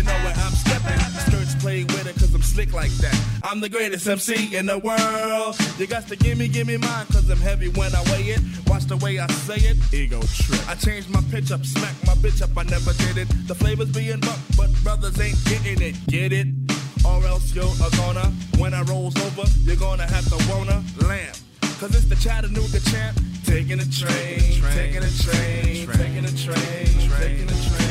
[0.01, 0.99] You know where I'm stepping.
[1.29, 3.15] Skirts play with it cause I'm slick like that.
[3.43, 5.55] I'm the greatest MC in the world.
[5.77, 8.41] You got to give me, give me mine cause I'm heavy when I weigh it.
[8.65, 9.77] Watch the way I say it.
[9.93, 10.67] Ego trip.
[10.67, 13.27] I changed my pitch up, smack my bitch up, I never did it.
[13.47, 15.95] The flavors being bumped, but brothers ain't getting it.
[16.07, 16.47] Get it?
[17.05, 18.25] Or else you're a gonna.
[18.57, 21.37] When I rolls over, you're gonna have to wanna lamp.
[21.77, 23.19] Cause it's the Chattanooga champ.
[23.45, 26.89] Taking a train, taking a train, taking a train,
[27.19, 27.90] taking a train.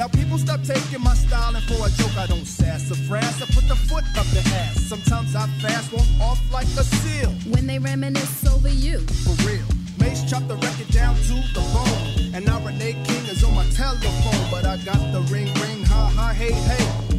[0.00, 3.42] Now people stop taking my style and for a joke I don't sass or frass.
[3.42, 4.80] I put the foot up the ass.
[4.88, 7.28] Sometimes I fast, walk off like a seal.
[7.52, 9.00] When they reminisce over you.
[9.00, 9.66] For real.
[9.98, 12.34] Mace chopped the record down to the bone.
[12.34, 14.50] And now Renee King is on my telephone.
[14.50, 17.09] But I got the ring ring, ha ha, hey hey.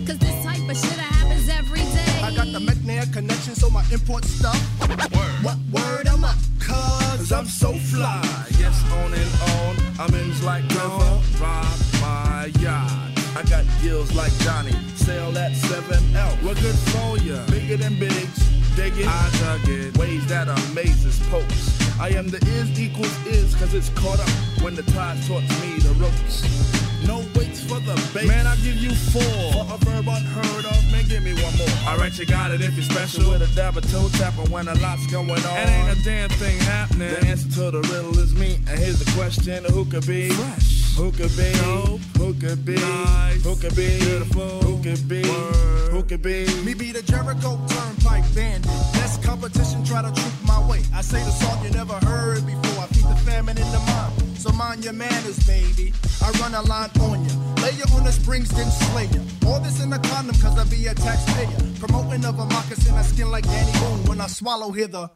[3.06, 4.60] Got connection, so my import stuff.
[4.90, 5.44] Word.
[5.44, 6.36] What word am I?
[6.60, 8.22] Cause Cause I'm so fly,
[8.60, 9.76] yes, on and on.
[10.00, 12.92] I'm in like river, rock my yacht.
[13.36, 16.44] I got gills like Johnny, sail that 7L.
[16.44, 18.50] We're good for ya, bigger than bigs.
[18.76, 19.98] Dig it, I dug it.
[19.98, 22.00] Ways that amazes popes.
[22.00, 24.30] I am the is equals is, cause it's caught up
[24.62, 26.81] when the tide taught me the ropes.
[27.08, 28.28] No weights for the base.
[28.28, 29.22] Man, I'll give you four.
[29.22, 31.68] For a verb unheard of, man, give me one more.
[31.88, 33.32] Alright, you got it if you're special.
[33.32, 35.58] With a dab of toe tapper when a lot's going on.
[35.58, 37.10] And ain't a damn thing happening.
[37.10, 38.56] The answer to the riddle is me.
[38.68, 40.30] And here's the question who could be?
[40.30, 40.96] Fresh.
[40.98, 41.52] Who could be?
[41.54, 42.02] Dope.
[42.18, 42.76] Who could be?
[42.76, 43.44] Nice.
[43.44, 43.98] Who could be?
[44.00, 44.60] Beautiful.
[44.62, 45.22] Who could be?
[45.24, 45.92] Word.
[45.92, 46.46] Who could be?
[46.64, 48.66] Me be the Jericho Turnpike Bandit.
[48.94, 50.82] Best competition, try to troop my way.
[50.94, 52.84] I say the song you never heard before.
[52.84, 54.31] I feed the famine in the mind.
[54.42, 55.94] So mind your manners, baby.
[56.20, 57.36] I run a line on you.
[57.62, 59.22] Lay you on the springs, then slay you.
[59.46, 61.62] All this in a condom, cause I be a taxpayer.
[61.78, 65.08] Promoting of a moccasin, I skin like Danny Boone when I swallow hither.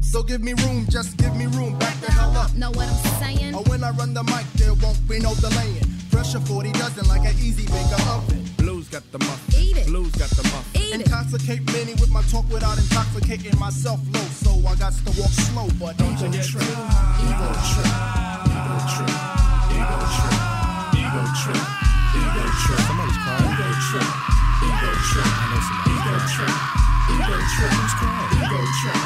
[0.00, 1.76] So give me room, just give me room.
[1.80, 2.54] Back the hell up.
[2.54, 3.52] Know what I'm saying?
[3.52, 5.82] Or when I run the mic, there won't be no delaying.
[6.12, 8.44] Pressure 40 dozen like an easy baker oven.
[8.58, 9.60] Blues got the muffin.
[9.60, 9.86] Eat it.
[9.88, 10.80] Blues got the muffin.
[10.80, 11.00] Eat it.
[11.00, 14.28] Intoxicate many with my talk without intoxicating myself low.
[14.38, 16.62] So I got to walk slow, but don't you get trip.
[16.62, 17.26] too high.
[17.26, 18.27] Ego trip.
[18.88, 19.12] Ego trip.
[19.68, 20.36] Ego trip.
[20.96, 21.60] Ego trip.
[22.16, 22.80] Ego trip.
[22.88, 23.52] Somebody's crying.
[23.52, 24.08] Ego trip.
[24.64, 25.28] Ego trip.
[25.28, 25.92] I know somebody.
[25.92, 26.54] Ego trip.
[27.12, 27.72] Ego trip.
[27.76, 28.32] Who's crying?
[28.38, 29.00] Ego trip.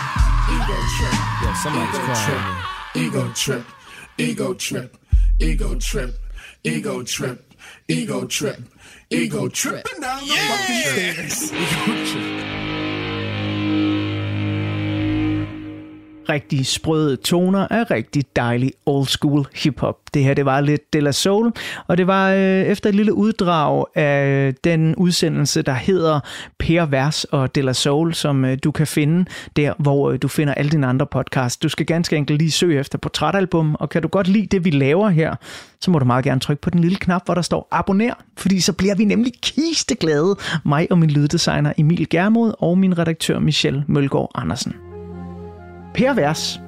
[0.54, 1.16] Ego trip.
[1.42, 2.62] Yeah, somebody's Ego crying.
[2.94, 3.64] Ego trip.
[4.18, 4.98] Ego trip.
[5.40, 6.18] Ego trip.
[6.64, 7.42] Ego trip.
[7.88, 8.60] Ego trip.
[9.10, 11.52] Ego tripping down the fucking stairs.
[11.52, 12.71] Ego trip.
[16.32, 19.96] Rigtig sprøde toner af rigtig dejlig old school hiphop.
[20.14, 21.52] Det her, det var lidt De La Soul,
[21.86, 26.20] og det var øh, efter et lille uddrag af den udsendelse, der hedder
[26.58, 29.24] Per Vers og De La Soul, som øh, du kan finde
[29.56, 31.56] der, hvor øh, du finder alle dine andre podcasts.
[31.56, 34.70] Du skal ganske enkelt lige søge efter portrætalbum, og kan du godt lide det, vi
[34.70, 35.34] laver her,
[35.80, 38.60] så må du meget gerne trykke på den lille knap, hvor der står abonner, fordi
[38.60, 43.84] så bliver vi nemlig kisteglade, mig og min lyddesigner Emil Germod og min redaktør Michelle
[43.88, 44.91] Mølgaard Andersen.
[45.94, 46.60] Per Vers,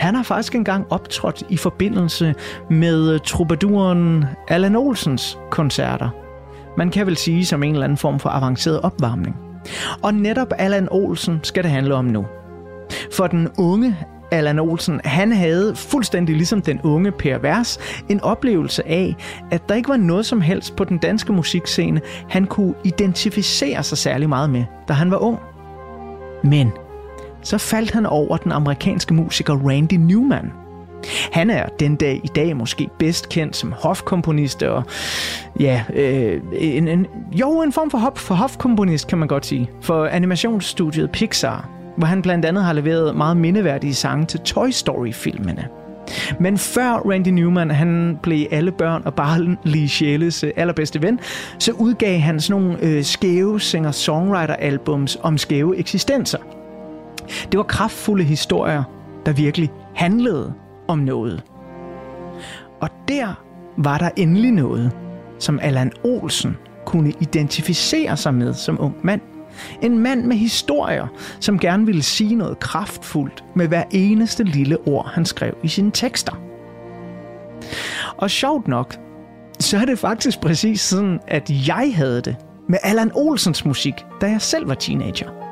[0.00, 2.34] han har faktisk engang optrådt i forbindelse
[2.70, 6.08] med øh, troubaduren Allan Olsens koncerter.
[6.78, 9.36] Man kan vel sige som en eller anden form for avanceret opvarmning.
[10.02, 12.26] Og netop Allan Olsen skal det handle om nu.
[13.12, 13.96] For den unge
[14.30, 19.16] Allan Olsen, han havde fuldstændig ligesom den unge Per Vers en oplevelse af,
[19.50, 23.98] at der ikke var noget som helst på den danske musikscene, han kunne identificere sig
[23.98, 25.38] særlig meget med, da han var ung.
[26.44, 26.72] Men
[27.46, 30.52] så faldt han over den amerikanske musiker Randy Newman.
[31.32, 34.84] Han er den dag i dag måske bedst kendt som hofkomponist og
[35.60, 39.70] ja, øh, en, en, jo en form for, hop, for hofkomponist kan man godt sige,
[39.80, 45.68] for animationsstudiet Pixar, hvor han blandt andet har leveret meget mindeværdige sange til Toy Story-filmene.
[46.40, 51.20] Men før Randy Newman han blev alle børn og bare lige sjæles øh, allerbedste ven,
[51.58, 56.55] så udgav han sådan nogle øh, skæve singer-songwriter-albums om skæve eksistenser.
[57.52, 58.82] Det var kraftfulde historier,
[59.26, 60.52] der virkelig handlede
[60.88, 61.42] om noget.
[62.80, 63.34] Og der
[63.76, 64.92] var der endelig noget,
[65.38, 66.56] som Allan Olsen
[66.86, 69.20] kunne identificere sig med som ung mand.
[69.82, 71.06] En mand med historier,
[71.40, 75.90] som gerne ville sige noget kraftfuldt med hver eneste lille ord, han skrev i sine
[75.90, 76.32] tekster.
[78.16, 78.96] Og sjovt nok,
[79.60, 82.36] så er det faktisk præcis sådan, at jeg havde det
[82.68, 85.45] med Allan Olsens musik, da jeg selv var teenager.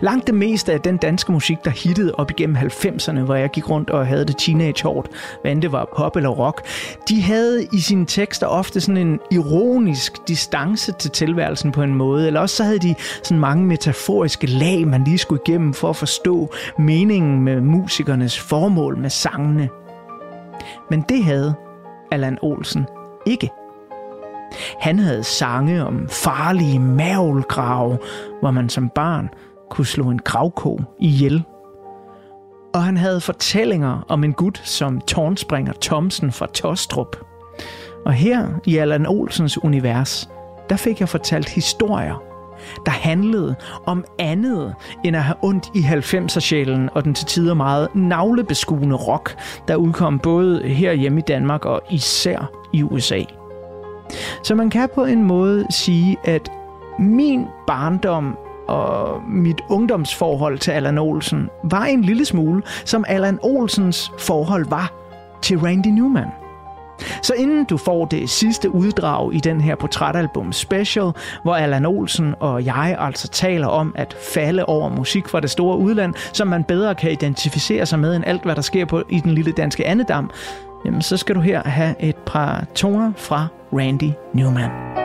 [0.00, 3.70] Langt det meste af den danske musik, der hittede op igennem 90'erne, hvor jeg gik
[3.70, 5.08] rundt og havde det teenage hårdt,
[5.42, 6.66] hvad end det var pop eller rock,
[7.08, 12.26] de havde i sine tekster ofte sådan en ironisk distance til tilværelsen på en måde,
[12.26, 15.96] eller også så havde de sådan mange metaforiske lag, man lige skulle igennem for at
[15.96, 19.68] forstå meningen med musikernes formål med sangene.
[20.90, 21.54] Men det havde
[22.12, 22.86] Allan Olsen
[23.26, 23.50] ikke.
[24.80, 27.98] Han havde sange om farlige mavlgrave,
[28.40, 29.28] hvor man som barn
[29.72, 31.44] kunne slå en gravko ihjel.
[32.74, 37.16] Og han havde fortællinger om en gut som tårnspringer Thomsen fra Tostrup.
[38.04, 40.30] Og her i Allan Olsens univers,
[40.70, 42.22] der fik jeg fortalt historier,
[42.86, 43.54] der handlede
[43.86, 49.36] om andet end at have ondt i 90'er-sjælen og den til tider meget navlebeskuende rock,
[49.68, 53.22] der udkom både her hjemme i Danmark og især i USA.
[54.42, 56.50] Så man kan på en måde sige, at
[56.98, 58.38] min barndom
[58.72, 64.92] og mit ungdomsforhold til Allan Olsen var en lille smule, som Allan Olsens forhold var
[65.42, 66.28] til Randy Newman.
[67.22, 71.12] Så inden du får det sidste uddrag i den her portrætalbum special,
[71.42, 75.78] hvor Allan Olsen og jeg altså taler om at falde over musik fra det store
[75.78, 79.20] udland, som man bedre kan identificere sig med end alt, hvad der sker på i
[79.20, 80.30] den lille danske andedam,
[80.84, 85.01] jamen så skal du her have et par toner fra Randy Newman.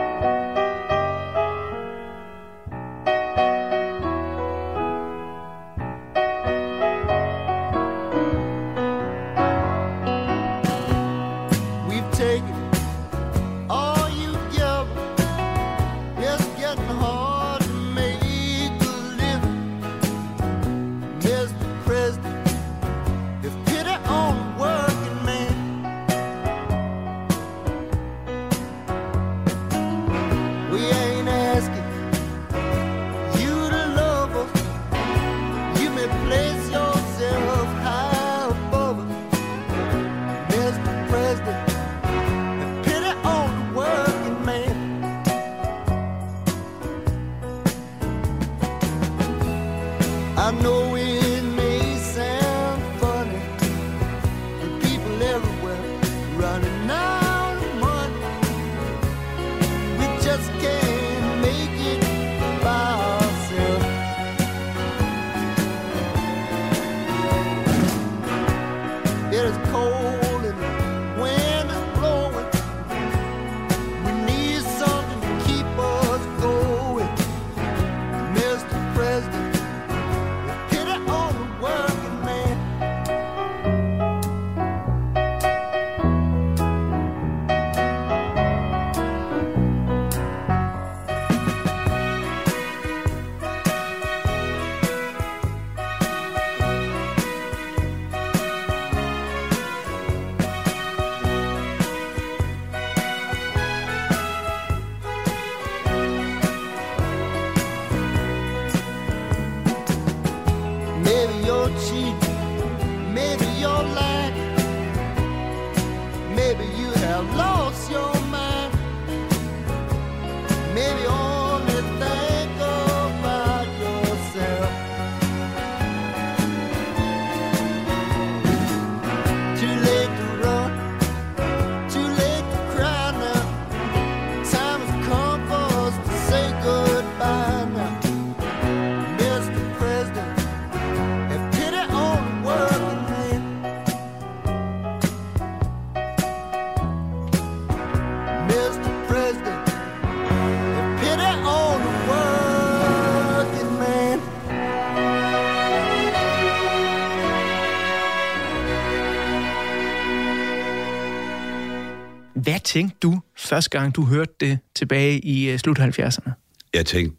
[162.68, 166.30] Tænkte du første gang, du hørte det tilbage i øh, slut 70'erne?
[166.74, 167.16] Jeg tænkte,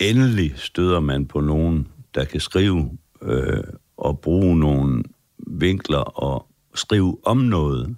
[0.00, 3.64] endelig støder man på nogen, der kan skrive øh,
[3.96, 5.04] og bruge nogle
[5.46, 7.96] vinkler og skrive om noget,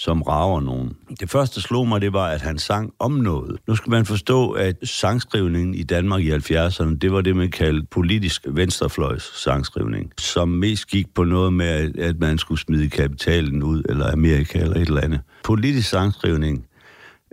[0.00, 0.96] som rager nogen.
[1.20, 3.56] Det første, der slog mig, det var, at han sang om noget.
[3.68, 7.86] Nu skal man forstå, at sangskrivningen i Danmark i 70'erne, det var det, man kaldte
[7.90, 13.82] politisk venstrefløjs sangskrivning, som mest gik på noget med, at man skulle smide kapitalen ud,
[13.88, 15.20] eller Amerika, eller et eller andet.
[15.44, 16.66] Politisk sangskrivning,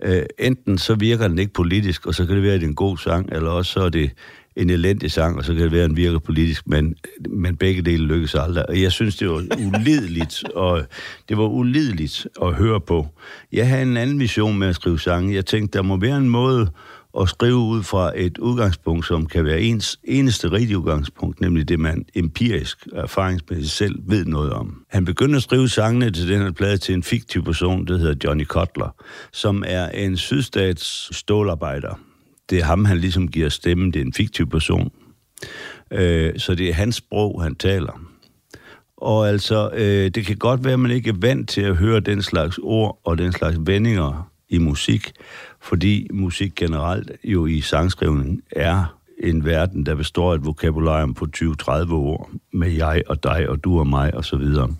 [0.04, 2.70] øh, enten så virker den ikke politisk, og så kan det være, at det er
[2.70, 4.10] en god sang, eller også så er det
[4.58, 6.94] en elendig sang, og så kan det være, at den virker politisk, men,
[7.28, 8.68] men begge dele lykkes aldrig.
[8.68, 10.82] Og jeg synes, det var ulideligt, og
[11.28, 13.06] det var ulideligt at høre på.
[13.52, 15.34] Jeg havde en anden vision med at skrive sange.
[15.34, 16.70] Jeg tænkte, der må være en måde
[17.20, 21.80] at skrive ud fra et udgangspunkt, som kan være ens eneste rigtige udgangspunkt, nemlig det,
[21.80, 24.82] man empirisk erfaringsmæssigt selv ved noget om.
[24.88, 28.14] Han begyndte at skrive sangene til den her plade til en fiktiv person, der hedder
[28.24, 28.94] Johnny Cutler,
[29.32, 31.98] som er en sydstats stålarbejder,
[32.50, 33.92] det er ham, han ligesom giver stemmen.
[33.92, 34.92] Det er en fiktiv person.
[35.90, 38.00] Øh, så det er hans sprog, han taler.
[38.96, 42.00] Og altså, øh, det kan godt være, at man ikke er vant til at høre
[42.00, 45.12] den slags ord og den slags vendinger i musik,
[45.60, 51.26] fordi musik generelt jo i sangskrivning er en verden, der består af et vokabularium på
[51.36, 54.74] 20-30 ord med jeg og dig og du og mig og så videre.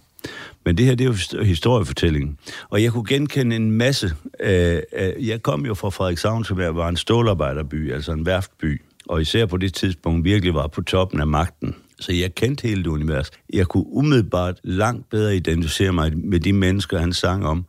[0.65, 2.39] Men det her, det er jo historiefortælling.
[2.69, 4.15] Og jeg kunne genkende en masse.
[4.41, 8.83] Øh, øh, jeg kom jo fra Frederikshavn, som jeg var en stålarbejderby, altså en værftby.
[9.09, 11.75] Og især på det tidspunkt virkelig var på toppen af magten.
[12.01, 13.31] Så jeg kendte hele det univers.
[13.53, 17.65] Jeg kunne umiddelbart langt bedre identificere mig med de mennesker, han sang om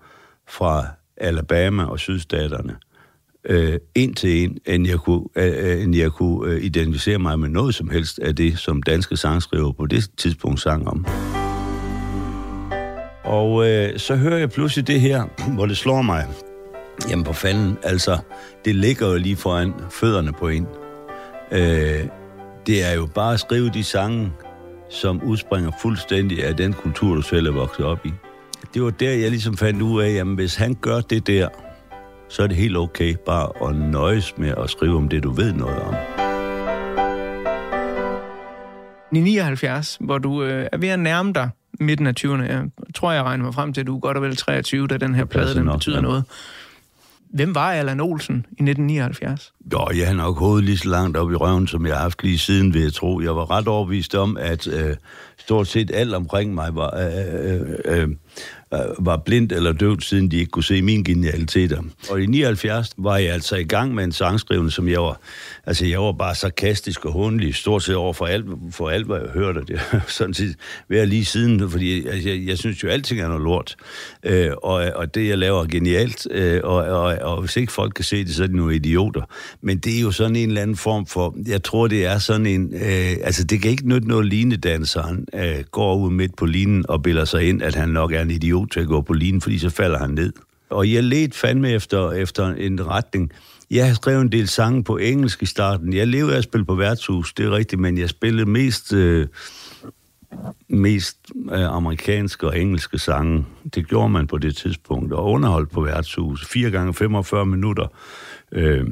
[0.50, 0.86] fra
[1.18, 2.76] Alabama og sydstaterne.
[3.46, 7.40] Øh, en til en, end jeg kunne, øh, øh end jeg kunne øh, identificere mig
[7.40, 11.06] med noget som helst af det, som danske sangskriver på det tidspunkt sang om.
[13.30, 15.24] Og øh, så hører jeg pludselig det her,
[15.56, 16.26] hvor det slår mig.
[17.10, 18.18] Jamen på fanden, altså,
[18.66, 20.68] det ligger jo lige foran fødderne på en.
[21.52, 22.08] Øh,
[22.68, 24.32] det er jo bare at skrive de sange,
[24.90, 28.12] som udspringer fuldstændig af den kultur, du selv er vokset op i.
[28.74, 31.48] Det var der, jeg ligesom fandt ud af, jamen hvis han gør det der,
[32.30, 35.54] så er det helt okay bare at nøjes med at skrive om det, du ved
[35.54, 35.96] noget om.
[39.14, 41.50] I 79, hvor du øh, er ved at nærme dig
[41.80, 42.42] midten af 20'erne.
[42.42, 42.64] Jeg
[42.96, 45.16] tror, jeg regner mig frem til, at du er godt og vel 23, da den
[45.16, 46.02] her plade den betyder ja.
[46.02, 46.24] noget.
[47.34, 49.54] Hvem var Allan Olsen i 1979?
[49.74, 52.24] Jo, jeg har nok hovedet lige så langt op i røven, som jeg har haft
[52.24, 53.22] lige siden, vil jeg tro.
[53.22, 54.96] Jeg var ret overbevist om, at øh,
[55.38, 60.38] stort set alt omkring mig var, øh, øh, øh, var blind eller døvt, siden de
[60.38, 61.82] ikke kunne se mine genialiteter.
[62.10, 65.20] Og i 79 var jeg altså i gang med en sangskrivende, som jeg var,
[65.70, 69.18] altså jeg var bare sarkastisk og hundelig, stort set over for alt, for alt hvad
[69.18, 69.62] jeg hørte.
[69.68, 70.56] Det sådan set
[70.90, 73.76] været lige siden, fordi altså, jeg, jeg synes jo, alting er noget lort.
[74.24, 76.28] Øh, og, og det, jeg laver, er genialt.
[76.32, 79.22] Øh, og, og, og hvis ikke folk kan se det, så er de nogle idioter.
[79.62, 82.46] Men det er jo sådan en eller anden form for, jeg tror, det er sådan
[82.46, 86.86] en, øh, altså det kan ikke nytte noget linedanseren øh, går ud midt på linen
[86.90, 89.42] og billeder sig ind, at han nok er en idiot til at gå på linen,
[89.42, 90.34] fordi så falder han ned.
[90.70, 93.32] Og jeg ledte fandme efter, efter en retning.
[93.72, 95.94] Jeg har skrevet en del sange på engelsk i starten.
[95.94, 99.28] Jeg levede af at spille på værtshus, det er rigtigt, men jeg spillede mest, øh,
[100.68, 101.18] mest
[101.52, 103.46] øh, amerikanske og engelske sange.
[103.76, 106.48] Det gjorde man på det tidspunkt, og underholdt på værtshus.
[106.48, 107.88] 4 gange 45 minutter.
[108.52, 108.88] Øh,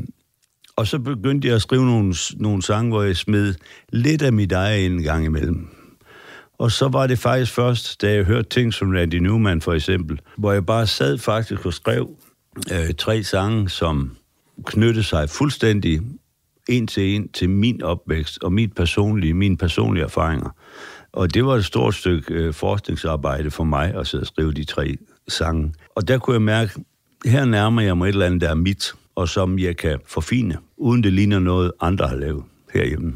[0.75, 3.53] og så begyndte jeg at skrive nogle, nogle sange, hvor jeg smed
[3.89, 5.67] lidt af mit eget en gang imellem.
[6.57, 10.19] Og så var det faktisk først, da jeg hørte ting som Randy Newman for eksempel,
[10.37, 12.09] hvor jeg bare sad faktisk og skrev
[12.71, 14.17] øh, tre sange, som
[14.65, 16.01] knytte sig fuldstændig
[16.69, 20.49] en til en til min opvækst og mit personlige, mine personlige erfaringer.
[21.11, 24.63] Og det var et stort stykke øh, forskningsarbejde for mig at sidde og skrive de
[24.63, 24.97] tre
[25.27, 25.73] sange.
[25.95, 26.71] Og der kunne jeg mærke,
[27.25, 30.57] her nærmer jeg mig et eller andet, der er mit, og som jeg kan forfine,
[30.77, 32.43] uden det ligner noget, andre har lavet
[32.73, 33.15] herhjemme.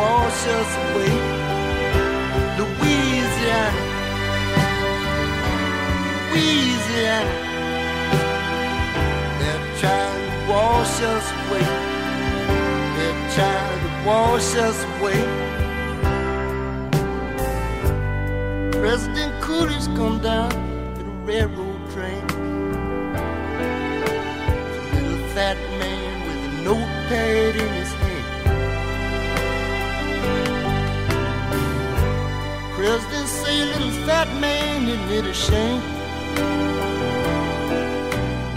[0.00, 1.14] Wash us away.
[2.58, 3.82] Louisiana,
[6.32, 7.34] Louisiana.
[9.40, 11.66] They're trying to wash us away.
[12.96, 15.20] They're trying to wash us away.
[18.80, 20.52] President Coolidge come down
[20.98, 22.24] in a railroad train.
[24.76, 27.89] A little fat man with a notepad in his
[32.80, 35.82] President say little fat man isn't it a shame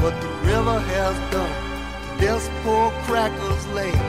[0.01, 1.55] What the river has done
[2.17, 3.99] to this poor cracker's land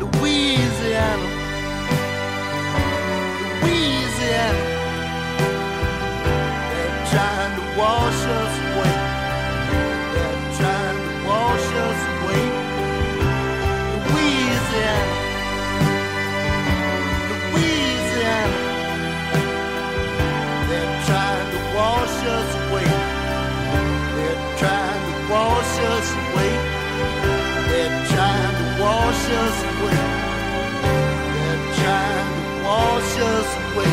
[0.00, 1.28] Louisiana.
[3.62, 4.64] Louisiana.
[6.70, 9.07] They're trying to wash us away
[29.18, 29.98] wash us away.
[31.34, 33.92] They're trying to wash us away.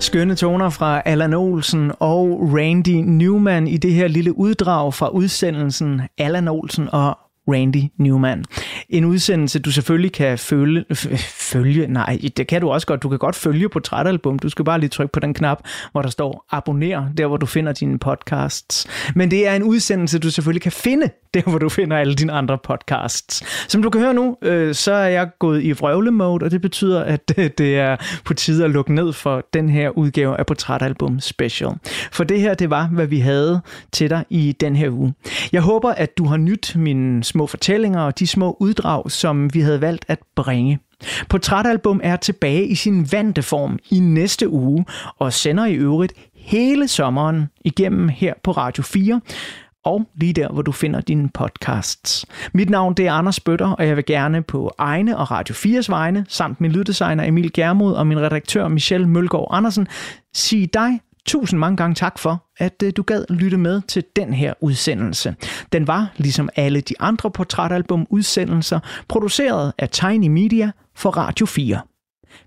[0.00, 6.00] Skønne toner fra Allan Olsen og Randy Newman i det her lille uddrag fra udsendelsen
[6.18, 7.18] Allan Olsen og
[7.52, 8.44] Randy Newman.
[8.88, 10.84] En udsendelse, du selvfølgelig kan følge,
[11.18, 13.02] følge, nej, det kan du også godt.
[13.02, 14.38] Du kan godt følge Portrætalbum.
[14.38, 17.46] Du skal bare lige trykke på den knap, hvor der står abonner, der hvor du
[17.46, 18.86] finder dine podcasts.
[19.14, 22.32] Men det er en udsendelse, du selvfølgelig kan finde, der hvor du finder alle dine
[22.32, 23.42] andre podcasts.
[23.68, 27.02] Som du kan høre nu, øh, så er jeg gået i vrøvlemode, og det betyder,
[27.02, 31.20] at øh, det er på tide at lukke ned for den her udgave af Portrætalbum
[31.20, 31.70] Special.
[32.12, 33.60] For det her, det var, hvad vi havde
[33.92, 35.14] til dig i den her uge.
[35.52, 39.60] Jeg håber, at du har nydt mine små fortællinger og de små uddrag, som vi
[39.60, 40.78] havde valgt at bringe.
[41.28, 44.84] Portrætalbum er tilbage i sin vante form i næste uge
[45.18, 49.20] og sender i øvrigt hele sommeren igennem her på Radio 4
[49.84, 52.26] og lige der, hvor du finder dine podcasts.
[52.54, 55.86] Mit navn det er Anders Bøtter, og jeg vil gerne på egne og Radio 4's
[55.88, 59.88] vegne, samt min lyddesigner Emil Germod og min redaktør Michelle Mølgaard Andersen,
[60.34, 64.34] sige dig tusind mange gange tak for, at øh, du gad lytte med til den
[64.34, 65.34] her udsendelse.
[65.72, 71.80] Den var, ligesom alle de andre portrætalbum-udsendelser, produceret af Tiny Media for Radio 4.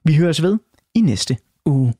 [0.03, 0.57] Vi høres ved
[0.95, 1.93] i næste uge.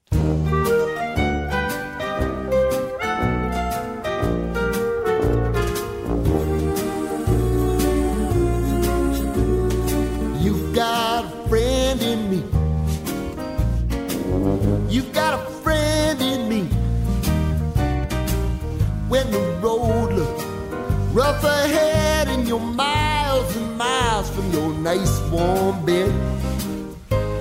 [25.33, 26.13] Warm bed,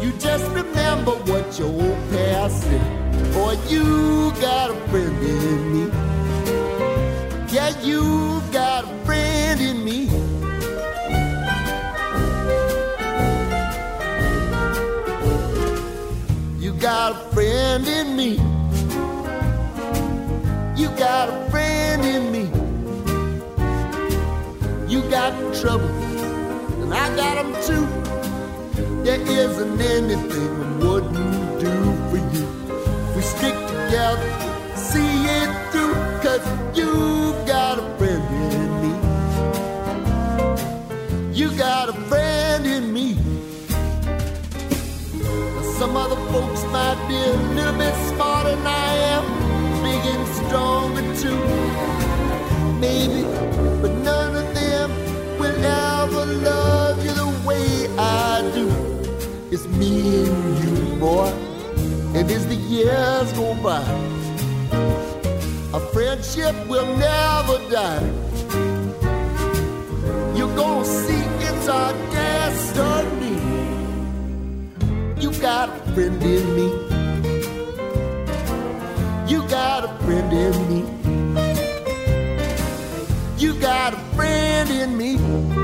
[0.03, 3.32] you just remember what your old past said.
[3.34, 5.84] Boy, you got a friend in me.
[7.53, 10.09] Yeah, you got a friend in me.
[16.59, 18.30] You got a friend in me.
[20.80, 22.45] You got a friend in me.
[24.90, 25.88] You got trouble,
[27.17, 27.87] got them too.
[29.05, 31.73] There isn't anything I wouldn't do
[32.09, 32.47] for you.
[33.15, 34.31] We stick together,
[34.77, 35.95] see it through,
[36.25, 36.45] cause
[36.77, 36.91] you
[37.47, 38.93] got a friend in me.
[41.33, 43.17] You got a friend in me.
[45.79, 47.91] Some other folks might be a little bit
[59.83, 61.30] me and you, boy,
[62.14, 63.83] and as the years go by,
[65.78, 68.09] a friendship will never die.
[70.37, 73.39] You're gonna see it's our destiny.
[75.22, 76.68] You got a friend in me.
[79.33, 80.80] You got got a friend in me.
[83.39, 85.62] You got a friend in me.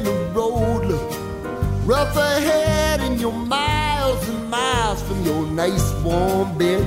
[0.00, 1.16] When the road looks
[1.84, 6.86] rough ahead and you're miles and miles from your nice warm bed.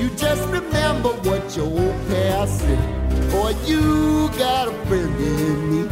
[0.00, 3.30] You just remember what your old past said.
[3.30, 5.82] Boy, you got a friend in me.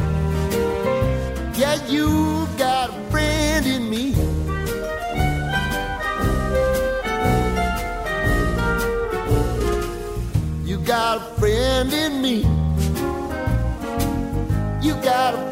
[1.60, 4.14] Yeah, you got a friend in me.
[10.64, 12.46] You got a friend in me.
[14.80, 15.51] You got a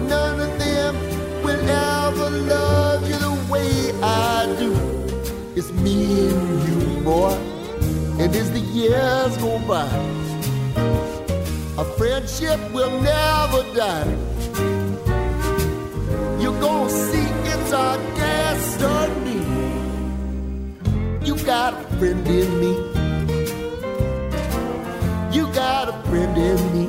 [5.83, 7.33] me and you, boy.
[8.19, 9.89] And as the years go by,
[11.77, 14.15] our friendship will never die.
[16.39, 19.41] You're gonna see it's our destiny.
[21.25, 22.73] You got a friend in me.
[25.35, 26.85] You got a friend in me.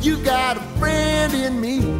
[0.00, 1.99] You got a friend in me.